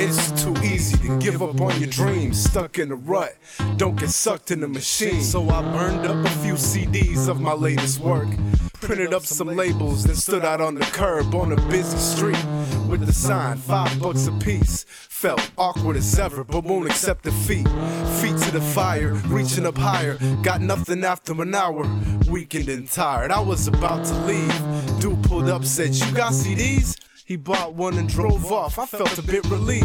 [0.00, 2.42] It's too easy to give up on your dreams.
[2.42, 3.36] Stuck in a rut,
[3.76, 5.22] don't get sucked in the machine.
[5.22, 8.28] So I burned up a few CDs of my latest work.
[8.80, 12.42] Printed up some labels, then stood out on the curb on a busy street
[12.88, 14.84] with the sign, five bucks a piece.
[14.88, 17.68] Felt awkward as ever, but won't accept defeat.
[18.20, 20.16] Feet to the fire, reaching up higher.
[20.42, 21.86] Got nothing after an hour,
[22.30, 23.30] weakened and tired.
[23.30, 25.00] I was about to leave.
[25.00, 26.96] Dude pulled up, said, You got CDs?
[27.28, 28.78] He bought one and drove off.
[28.78, 29.84] I felt a bit relieved.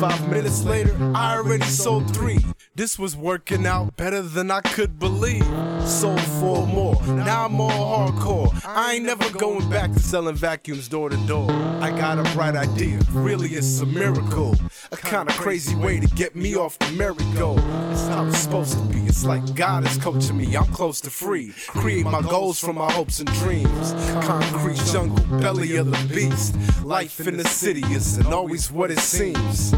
[0.00, 2.38] Five minutes later, I already sold three.
[2.74, 5.44] This was working out better than I could believe.
[5.86, 6.98] Sold four more.
[7.06, 8.62] Now I'm all hardcore.
[8.64, 11.50] I ain't never going back to selling vacuums door to door.
[11.82, 12.98] I got a bright idea.
[13.10, 14.56] Really, it's a miracle.
[14.90, 17.56] A kinda crazy way to get me off the merry-go.
[17.56, 18.99] That's how it's supposed to be.
[19.10, 20.56] It's like God is coaching me.
[20.56, 21.52] I'm close to free.
[21.66, 23.92] Create my goals from my hopes and dreams.
[24.24, 26.54] Concrete jungle, belly of the beast.
[26.84, 29.72] Life in the city isn't always what it seems.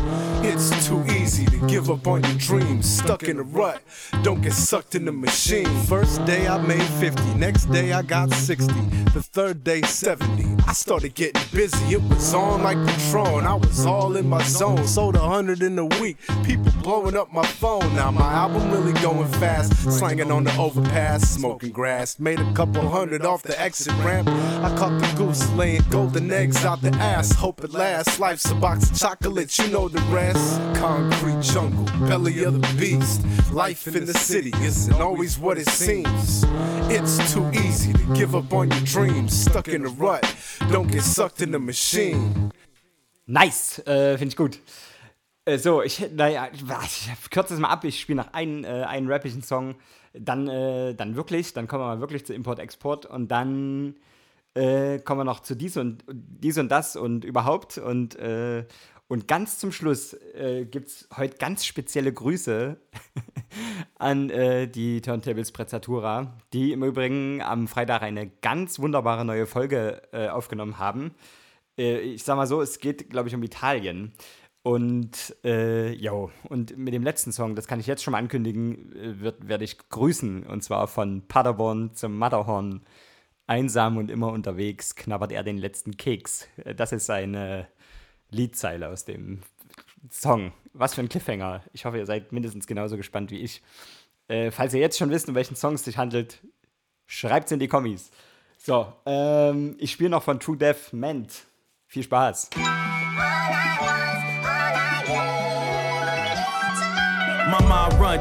[0.45, 2.87] It's too easy to give up on your dreams.
[2.87, 3.81] Stuck in a rut,
[4.23, 5.67] don't get sucked in the machine.
[5.87, 8.67] First day I made 50, next day I got 60,
[9.15, 10.63] the third day 70.
[10.67, 13.47] I started getting busy, it was on like Patron.
[13.47, 16.19] I was all in my zone, sold a hundred in a week.
[16.45, 17.95] People blowing up my phone.
[17.95, 22.19] Now my album really going fast, slanging on the overpass, smoking grass.
[22.19, 24.29] Made a couple hundred off the exit ramp.
[24.29, 27.33] I caught the goose laying golden eggs out the ass.
[27.33, 28.19] Hope it lasts.
[28.19, 30.61] Life's a box of chocolates, you know the rest.
[30.75, 33.23] Concrete jungle, belly of the beast.
[33.53, 36.45] Life in the city isn't always what it seems.
[36.91, 39.37] It's too easy to give up on your dreams.
[39.37, 40.25] Stuck in a rut,
[40.71, 42.53] don't get sucked in the machine.
[43.27, 44.59] Nice, uh, äh, finde ich gut.
[45.45, 47.85] Äh, so, ich, naja, ich, kürze es mal ab.
[47.85, 49.77] Ich spiele noch einen, äh, einen rappigen Song.
[50.13, 53.97] Dann, äh, dann wirklich, dann kommen wir mal wirklich zu Import-Export und dann
[54.55, 57.79] äh, kommen wir noch zu dies und dies und das und überhaupt.
[57.79, 58.67] Und, äh,
[59.09, 62.77] und ganz zum Schluss äh, gibt es heute ganz spezielle Grüße
[63.99, 70.03] an äh, die Turntables Prezzatura, die im Übrigen am Freitag eine ganz wunderbare neue Folge
[70.13, 71.15] äh, aufgenommen haben.
[71.79, 74.13] Äh, ich sag mal so, es geht, glaube ich, um Italien.
[74.63, 78.93] Und äh, jo, und mit dem letzten Song, das kann ich jetzt schon mal ankündigen,
[78.95, 80.45] äh, wird, werde ich grüßen.
[80.45, 82.83] Und zwar von Paderborn zum Matterhorn.
[83.49, 86.47] Einsam und immer unterwegs knabbert er den letzten Keks.
[86.65, 87.67] Äh, Das ist seine
[88.31, 89.41] Liedzeile aus dem
[90.11, 90.53] Song.
[90.73, 91.63] Was für ein Cliffhanger.
[91.73, 93.63] Ich hoffe, ihr seid mindestens genauso gespannt wie ich.
[94.29, 96.41] Äh, falls ihr jetzt schon wisst, um welchen Song es sich handelt,
[97.07, 98.11] schreibt es in die Kommis.
[98.59, 101.45] So, ähm, ich spiele noch von True Death Ment.
[101.89, 102.49] Viel Spaß.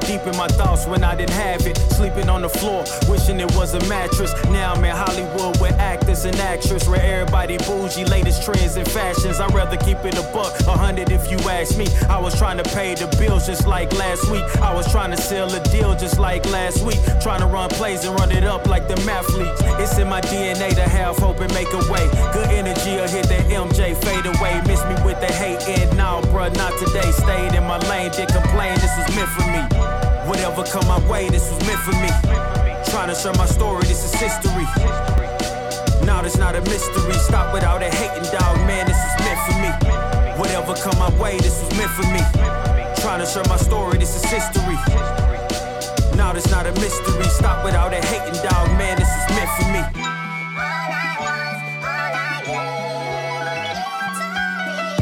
[0.02, 1.78] Deep in my thoughts when I didn't have it.
[1.98, 4.34] Sleeping on the floor, wishing it was a mattress.
[4.46, 6.88] Now I'm in Hollywood with actors and actresses.
[6.88, 9.40] Where everybody bougie, latest trends and fashions.
[9.40, 11.88] I'd rather keep it a buck, a hundred if you ask me.
[12.10, 14.44] I was trying to pay the bills just like last week.
[14.58, 17.00] I was trying to sell a deal just like last week.
[17.22, 19.60] Trying to run plays and run it up like the mathletes.
[19.80, 22.10] It's in my DNA to have hope and make a way.
[22.34, 24.62] Good energy will hit that MJ fade away.
[24.66, 27.12] Miss me with the hate and now, bruh, not today.
[27.12, 30.01] Stayed in my lane, did complain, this was meant for me.
[30.32, 32.08] Whatever come my way, this was meant for me.
[32.90, 34.64] Trying to share my story, this is history.
[36.08, 37.12] Now it's not a mystery.
[37.16, 39.72] Stop without a hating dog, man, this is meant for me.
[40.40, 42.24] Whatever come my way, this was meant for me.
[43.02, 44.76] Trying to share my story, this is history.
[46.16, 47.26] Now it's not a mystery.
[47.26, 49.82] Stop without a hating dog, man, this is meant for me.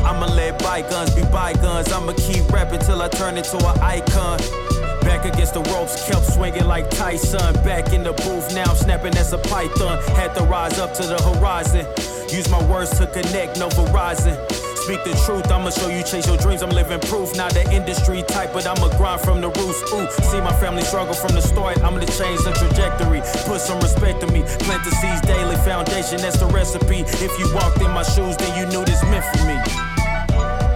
[0.10, 1.92] I'ma let bygones be bygones.
[1.92, 4.69] I'ma keep rapping till I turn into an icon.
[5.02, 7.54] Back against the ropes, kept swinging like Tyson.
[7.64, 10.02] Back in the booth, now snapping as a python.
[10.16, 11.86] Had to rise up to the horizon.
[12.30, 14.38] Use my words to connect, no Verizon.
[14.84, 16.64] Speak the truth, I'ma show you chase your dreams.
[16.64, 19.82] I'm living proof, not the industry type, but I'ma grind from the roots.
[19.94, 21.78] Ooh, see my family struggle from the start.
[21.84, 23.22] I'm gonna change the trajectory.
[23.46, 24.42] Put some respect to me.
[24.66, 27.02] Plant the seeds daily, foundation, that's the recipe.
[27.22, 29.58] If you walked in my shoes, then you knew this meant for me.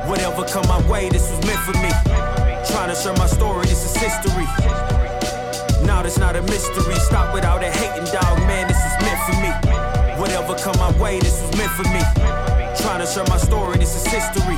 [0.10, 2.23] Whatever come my way, this was meant for me.
[2.74, 4.46] Trying to share my story, this is history.
[5.86, 6.96] Now it's not a mystery.
[6.96, 9.52] Stop without a hating dog, man, this is meant for me.
[10.20, 12.02] Whatever come my way, this was meant for me.
[12.82, 14.56] Trying to share my story, this is history.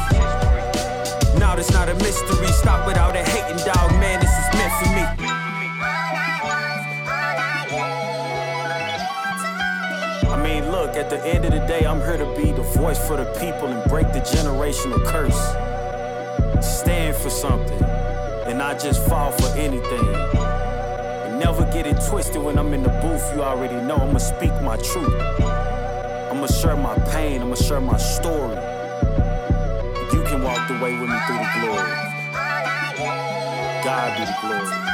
[1.37, 2.47] Now it's not a mystery.
[2.53, 5.03] Stop without a hating dog, man, this is meant for me.
[10.31, 13.05] I mean, look, at the end of the day, I'm here to be the voice
[13.05, 15.35] for the people and break the generational curse.
[16.65, 18.04] Stand for something
[18.45, 20.07] and I just fall for anything.
[21.13, 24.53] And never get it twisted when I'm in the booth, you already know I'ma speak
[24.63, 25.21] my truth.
[26.17, 28.57] I'ma share my pain, I'ma share my story.
[30.13, 32.13] You can walk the way with me through the glory.
[33.83, 34.89] God be the glory.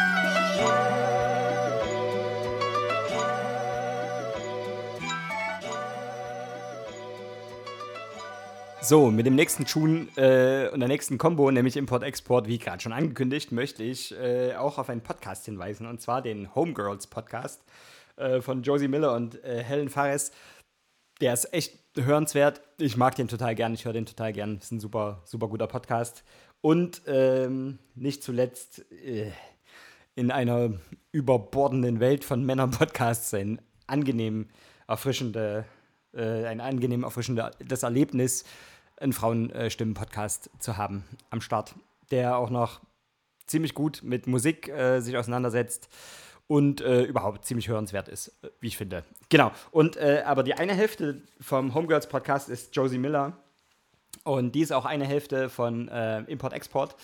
[8.84, 12.94] So, mit dem nächsten Tune äh, und der nächsten Combo, nämlich Import-Export, wie gerade schon
[12.94, 17.64] angekündigt, möchte ich äh, auch auf einen Podcast hinweisen, und zwar den Homegirls Podcast
[18.16, 20.32] äh, von Josie Miller und äh, Helen Fares.
[21.22, 22.62] Der ist echt hörenswert.
[22.80, 24.58] Ich mag den total gern, ich höre den total gern.
[24.58, 26.24] Ist ein super, super guter Podcast.
[26.62, 29.32] Und ähm, nicht zuletzt äh,
[30.16, 30.74] in einer
[31.12, 34.50] überbordenden Welt von Männern-Podcasts ein angenehm
[34.88, 35.66] erfrischende,
[36.14, 38.44] äh, ein angenehm erfrischendes Erlebnis,
[39.02, 41.76] einen Frauenstimmen-Podcast zu haben am Start,
[42.12, 42.82] der auch noch
[43.48, 45.90] ziemlich gut mit Musik äh, sich auseinandersetzt
[46.48, 49.04] und äh, überhaupt ziemlich hörenswert ist, wie ich finde.
[49.30, 49.52] Genau.
[49.72, 53.38] Und äh, aber die eine Hälfte vom Homegirls Podcast ist Josie Miller
[54.24, 56.96] und die ist auch eine Hälfte von äh, Import-Export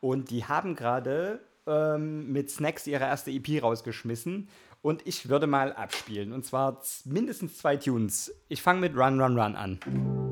[0.00, 4.48] und die haben gerade ähm, mit Snacks ihre erste EP rausgeschmissen
[4.82, 8.34] und ich würde mal abspielen und zwar mindestens zwei Tunes.
[8.48, 10.25] Ich fange mit Run Run Run an.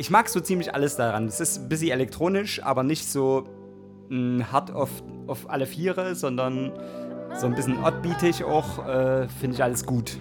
[0.00, 1.26] Ich mag so ziemlich alles daran.
[1.26, 3.44] Es ist ein bisschen elektronisch, aber nicht so
[4.08, 4.88] mh, hart auf,
[5.26, 6.72] auf alle Viere, sondern
[7.38, 8.78] so ein bisschen oddbeatig auch.
[8.88, 10.16] Äh, Finde ich alles gut.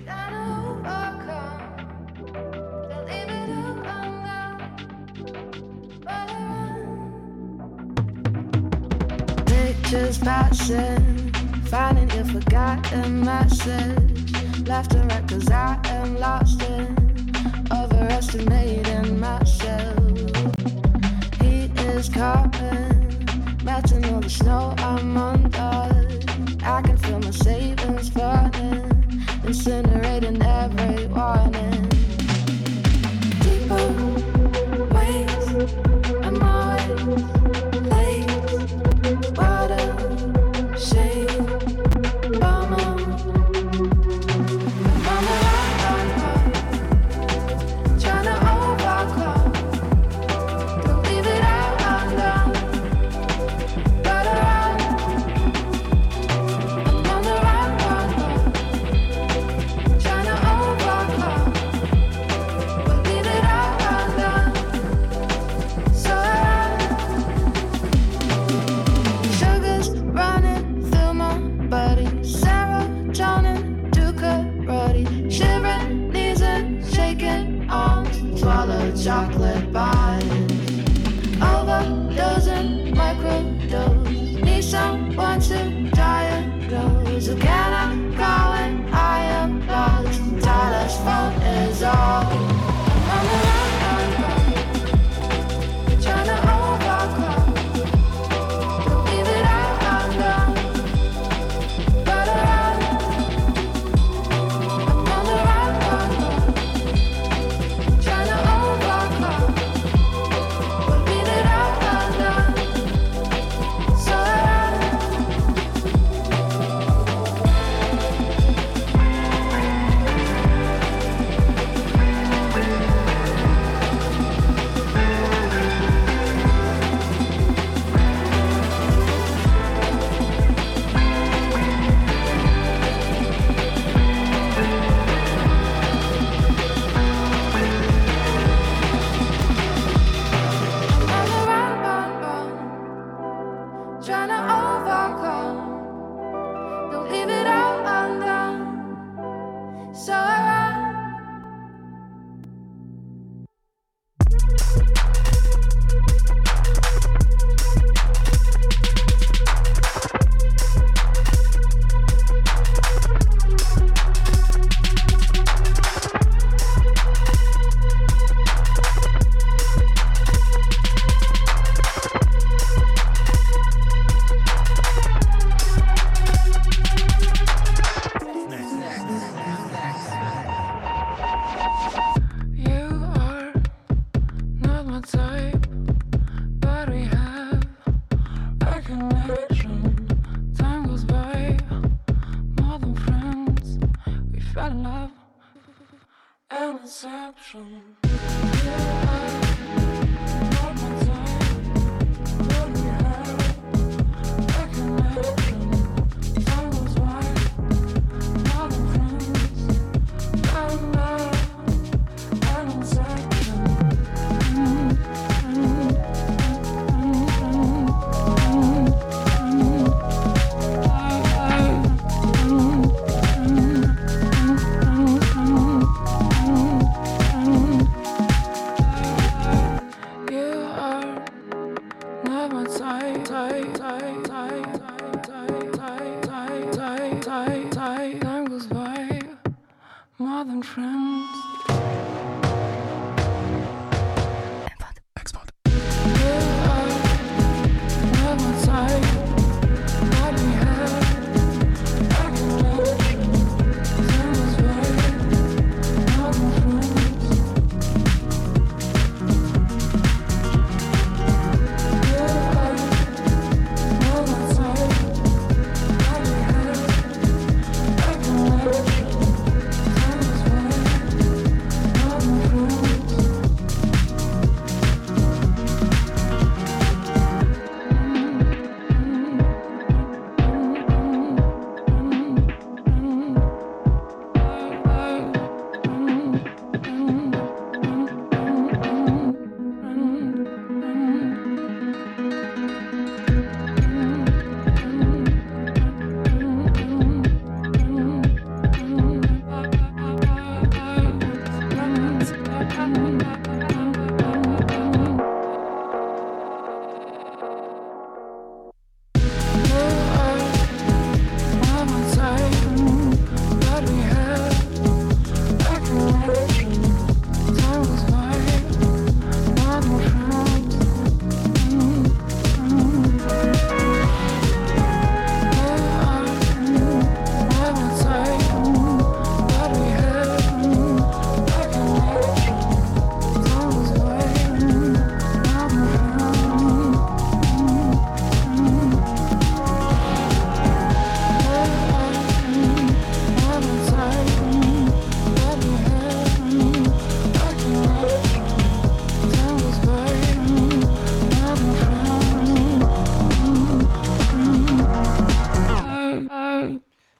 [9.46, 11.32] Pictures passing,
[11.72, 14.34] finding your forgotten message.
[14.68, 17.09] Left and right, cause I am lost in
[17.72, 19.98] overestimating myself.
[21.42, 23.26] Heat is coming,
[23.64, 26.20] melting all the snow I'm under.
[26.64, 28.90] I can feel my savings burning,
[29.44, 31.79] incinerating every warning.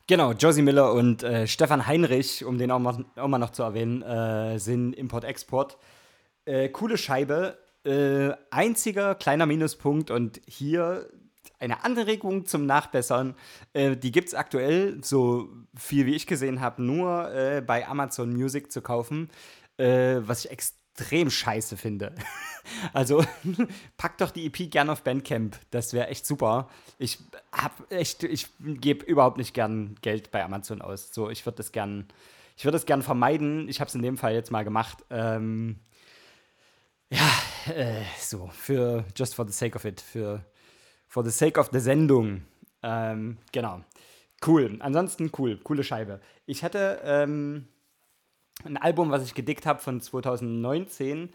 [0.10, 3.62] Genau, Josie Miller und äh, Stefan Heinrich, um den auch mal, auch mal noch zu
[3.62, 5.78] erwähnen, äh, sind Import-Export.
[6.46, 7.60] Äh, coole Scheibe.
[7.86, 11.08] Äh, einziger kleiner Minuspunkt und hier
[11.60, 13.36] eine Anregung zum Nachbessern.
[13.74, 15.48] Äh, die gibt es aktuell, so
[15.78, 19.30] viel wie ich gesehen habe, nur äh, bei Amazon Music zu kaufen,
[19.78, 22.16] was ich extrem scheiße finde.
[22.94, 23.24] also
[23.98, 26.68] pack doch die EP gern auf Bandcamp, das wäre echt super.
[26.98, 27.20] Ich
[27.52, 31.14] hab echt, ich gebe überhaupt nicht gern Geld bei Amazon aus.
[31.14, 32.08] So, ich würde das gern,
[32.56, 33.68] ich würde das gern vermeiden.
[33.70, 35.04] Ich habe es in dem Fall jetzt mal gemacht.
[35.10, 35.80] Ähm,
[37.10, 37.28] ja,
[37.74, 40.46] äh, so, für just for the sake of it, für
[41.08, 42.44] for the sake of the Sendung.
[42.84, 43.82] Ähm, genau.
[44.46, 44.78] Cool.
[44.80, 45.58] Ansonsten cool.
[45.58, 46.22] Coole Scheibe.
[46.46, 47.68] Ich hatte ähm,
[48.64, 51.30] ein Album, was ich gedickt habe von 2019.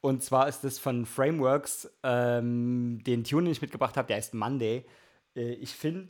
[0.00, 1.90] Und zwar ist es von Frameworks.
[2.02, 4.84] Ähm, den Tune, den ich mitgebracht habe, der heißt Monday.
[5.36, 6.08] Äh, ich finde.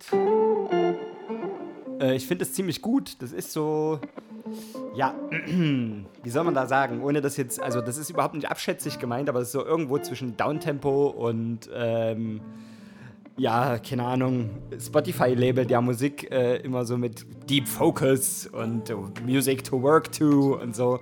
[2.00, 3.16] Äh, ich finde es ziemlich gut.
[3.20, 4.00] Das ist so.
[4.94, 5.14] Ja,
[5.46, 9.28] wie soll man da sagen, ohne das jetzt, also das ist überhaupt nicht abschätzig gemeint,
[9.28, 12.40] aber es ist so irgendwo zwischen Downtempo und ähm,
[13.36, 18.94] ja, keine Ahnung, Spotify-Label der Musik äh, immer so mit Deep Focus und äh,
[19.26, 21.00] Music to Work to und so.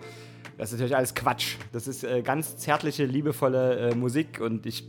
[0.57, 1.57] Das ist natürlich alles Quatsch.
[1.73, 4.85] Das ist äh, ganz zärtliche, liebevolle äh, Musik und ich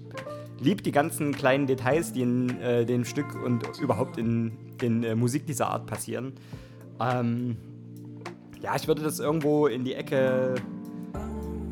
[0.64, 5.16] liebe die ganzen kleinen Details, die in äh, dem Stück und überhaupt in, in äh,
[5.16, 6.34] Musik dieser Art passieren.
[7.00, 7.58] Ähm,
[8.62, 10.56] ja, ich würde das irgendwo in die Ecke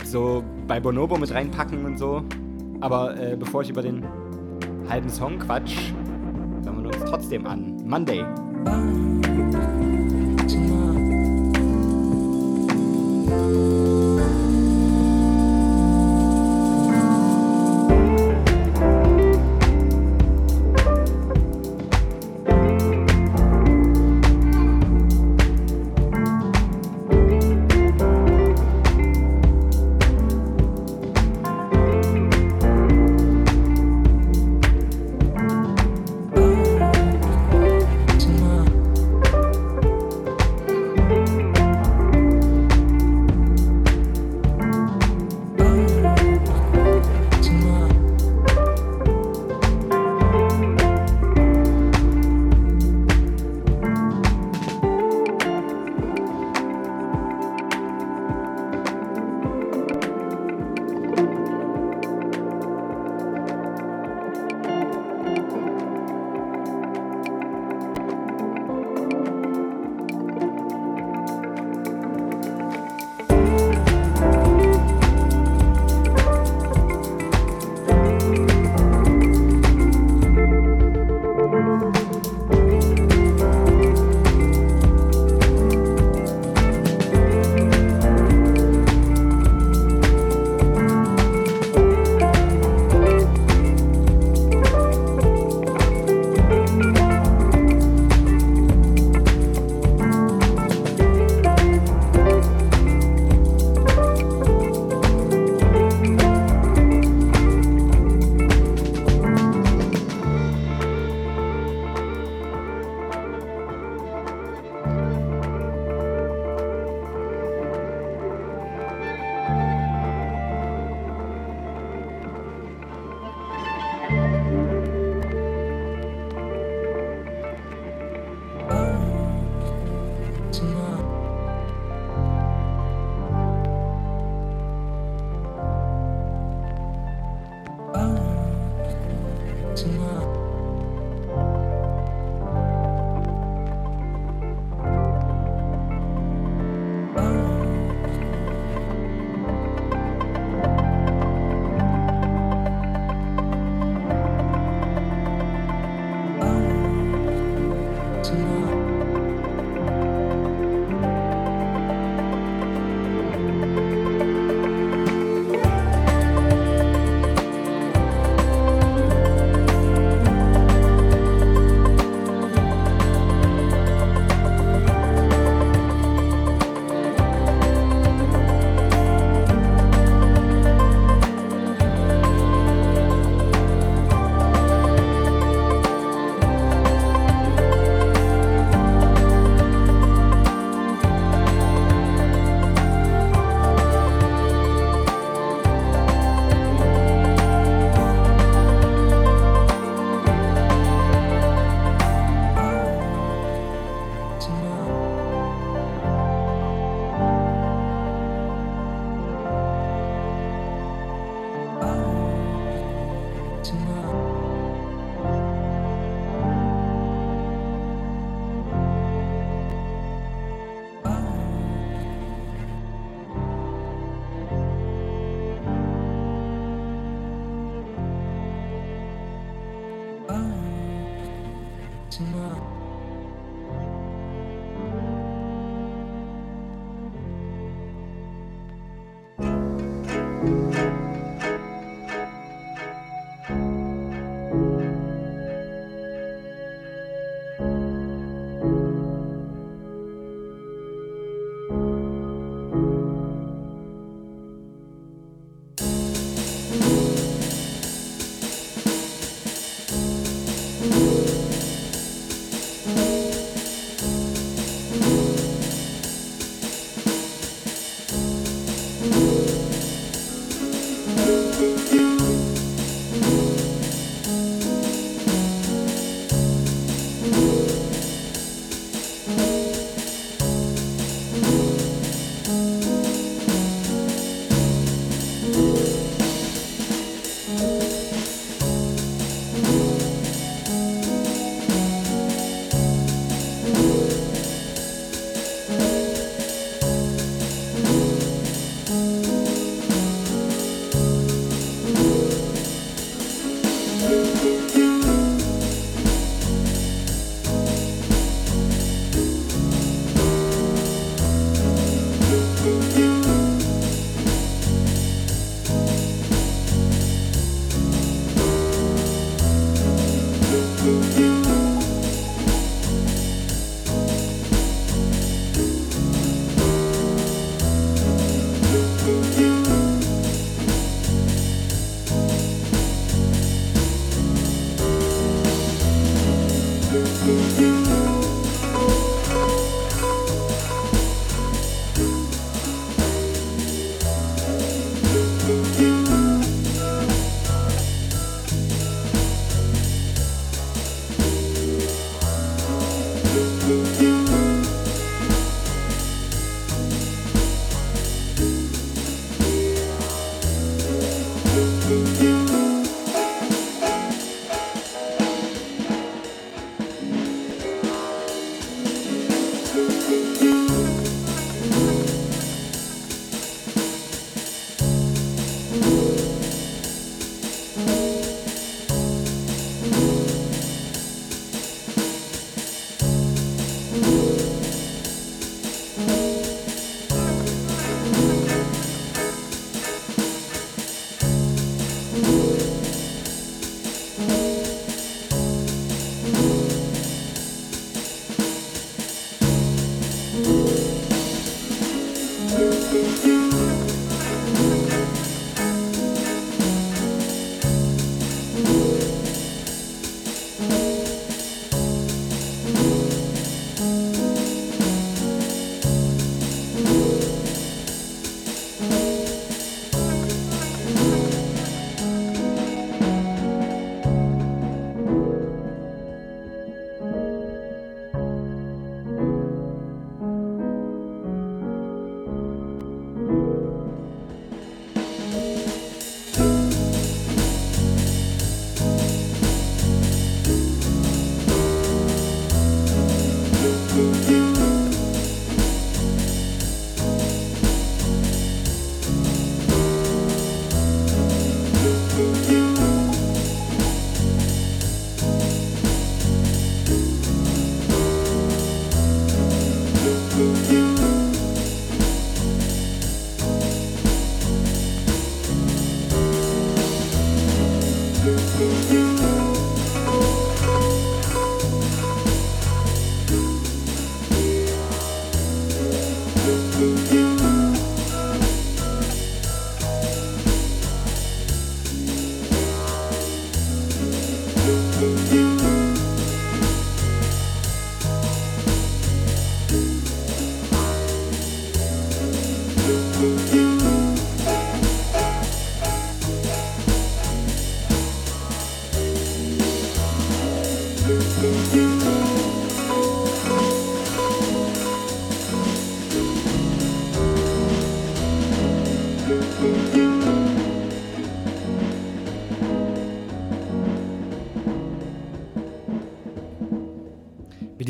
[0.04, 2.24] so bei Bonobo mit reinpacken und so.
[2.82, 4.04] Aber bevor ich über den
[4.90, 5.94] halben Song Quatsch,
[6.66, 7.78] hören wir uns trotzdem an.
[7.86, 8.26] Monday.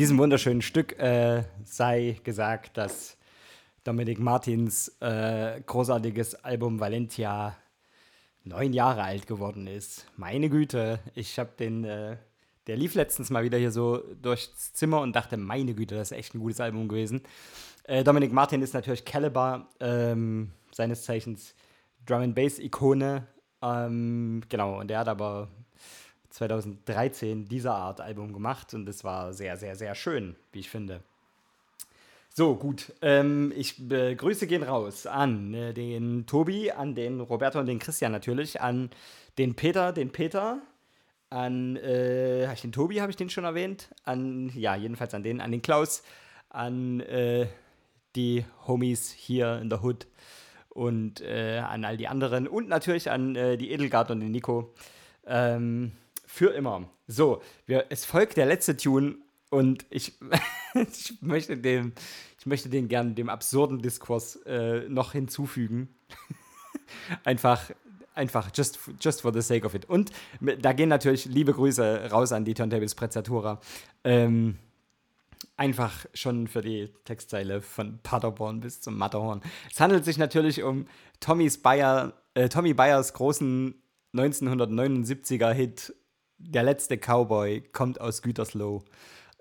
[0.02, 3.16] Diesem wunderschönen Stück äh, sei gesagt, dass
[3.84, 7.56] Dominik Martins äh, großartiges Album Valentia
[8.42, 10.08] neun Jahre alt geworden ist.
[10.16, 12.16] Meine Güte, ich habe den, äh,
[12.66, 16.18] der lief letztens mal wieder hier so durchs Zimmer und dachte, meine Güte, das ist
[16.18, 17.22] echt ein gutes Album gewesen.
[17.84, 21.54] Äh, Dominik Martin ist natürlich Caliber, ähm, seines Zeichens
[22.06, 23.28] Drum and Bass Ikone.
[23.62, 25.48] Ähm, genau, und er hat aber
[26.48, 31.02] 2013 dieser Art Album gemacht und es war sehr, sehr, sehr schön, wie ich finde.
[32.34, 32.92] So, gut.
[33.02, 37.78] Ähm, ich äh, Grüße gehen raus an äh, den Tobi, an den Roberto und den
[37.78, 38.90] Christian natürlich, an
[39.38, 40.58] den Peter, den Peter,
[41.30, 43.88] an, äh, habe ich den Tobi, habe ich den schon erwähnt?
[44.04, 46.02] An, ja, jedenfalls an den, an den Klaus,
[46.48, 47.46] an äh,
[48.16, 50.06] die Homies hier in der Hood
[50.70, 54.72] und äh, an all die anderen und natürlich an äh, die Edelgard und den Nico.
[55.26, 55.92] Ähm,
[56.24, 56.88] für immer.
[57.06, 59.16] So, wir, es folgt der letzte Tune
[59.50, 60.14] und ich,
[60.74, 61.92] ich möchte dem,
[62.38, 65.88] ich möchte den gern dem absurden Diskurs äh, noch hinzufügen.
[67.24, 67.70] einfach,
[68.14, 69.84] einfach just, just for the sake of it.
[69.84, 73.60] Und da gehen natürlich liebe Grüße raus an die Turntables Prezzatura.
[74.04, 74.58] Ähm,
[75.56, 79.42] einfach schon für die Textzeile von Paderborn bis zum Matterhorn.
[79.70, 80.86] Es handelt sich natürlich um
[81.20, 83.74] Tommys Bayer, äh, Tommy Bayers großen
[84.14, 85.94] 1979er Hit
[86.44, 88.82] Der letzte Cowboy kommt aus Gütersloh.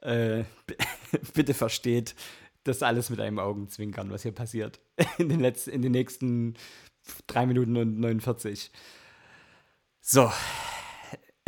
[0.02, 0.44] Äh,
[1.34, 2.16] bitte versteht
[2.64, 4.80] das alles mit einem Augenzwinkern, was hier passiert.
[5.18, 6.54] In den, letzten, in den nächsten
[7.28, 8.72] 3 Minuten und 49.
[10.00, 10.32] So.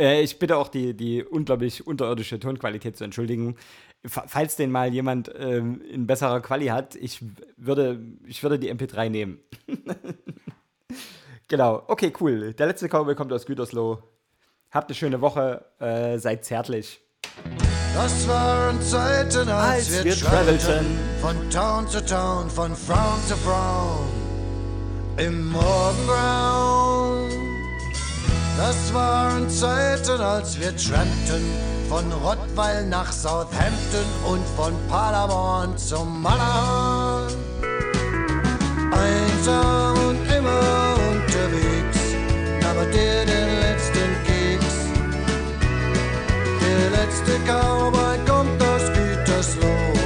[0.00, 3.54] Äh, ich bitte auch die, die unglaublich unterirdische Tonqualität zu entschuldigen.
[4.04, 7.24] Fa- Falls den mal jemand ähm, in besserer Quali hat, ich
[7.56, 9.38] würde, ich würde die MP3 nehmen.
[11.48, 12.54] genau, okay, cool.
[12.54, 14.02] Der letzte Cowboy kommt aus Gütersloh.
[14.74, 17.00] Habt eine schöne Woche, äh, seid zärtlich.
[17.94, 24.08] Das waren Zeiten, als, Als wir, travelten, von Town zu Town, von Frauen zu Frauen,
[25.16, 27.30] im Morgengrauen.
[28.56, 31.44] Das waren Zeiten, als wir trampten,
[31.88, 37.32] von Rottweil nach Southampton und von Paderborn zum Matterhorn.
[38.90, 42.00] Einsam und immer unterwegs,
[42.68, 43.43] aber der, der
[47.14, 50.03] letzte Cowboy kommt aus Gütersloh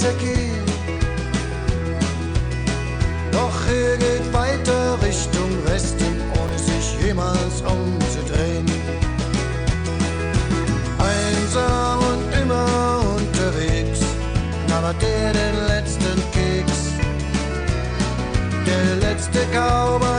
[0.00, 0.64] Zergehen.
[3.30, 8.64] Doch er geht weiter Richtung Westen, ohne sich jemals umzudrehen.
[10.98, 14.00] Einsam und immer unterwegs,
[14.66, 16.78] knabbert er den letzten Keks.
[18.66, 20.09] Der letzte Cowboy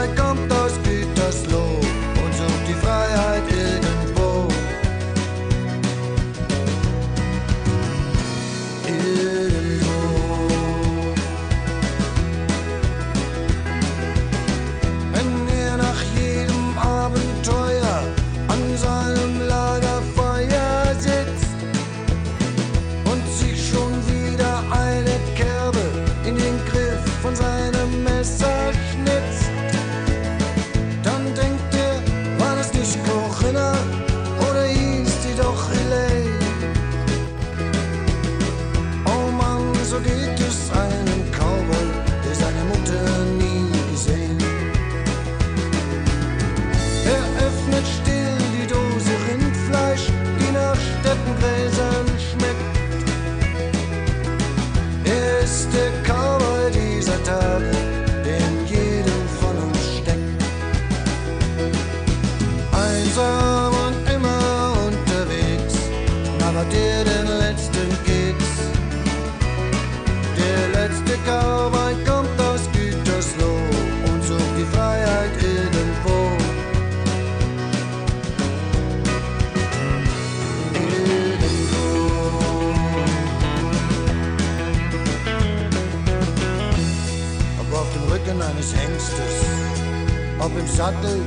[90.52, 91.20] ob im Sattel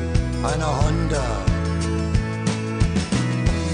[0.43, 1.23] einer Honda.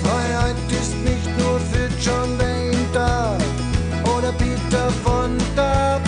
[0.03, 3.37] Freiheit ist nicht nur für John Wayne da
[4.17, 5.99] oder Peter von da.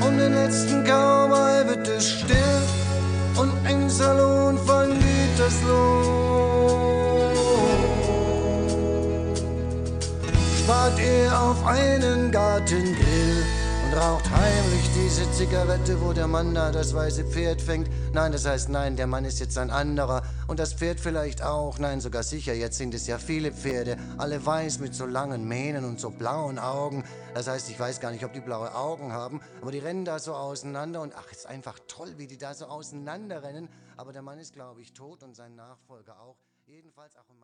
[0.00, 2.62] Um den letzten Cowboy wird es still
[3.36, 6.16] und im Salon von Gütersloh
[10.58, 12.85] spart er auf einen Gartengrill
[15.36, 17.90] Zigarette, wo der Mann da das weiße Pferd fängt.
[18.14, 20.22] Nein, das heißt nein, der Mann ist jetzt ein anderer.
[20.48, 21.78] Und das Pferd vielleicht auch.
[21.78, 23.98] Nein, sogar sicher, jetzt sind es ja viele Pferde.
[24.16, 27.04] Alle weiß mit so langen Mähnen und so blauen Augen.
[27.34, 30.18] Das heißt, ich weiß gar nicht, ob die blaue Augen haben, aber die rennen da
[30.18, 33.68] so auseinander und ach, ist einfach toll, wie die da so auseinanderrennen.
[33.98, 36.38] Aber der Mann ist, glaube ich, tot und sein Nachfolger auch.
[36.64, 37.38] Jedenfalls auch und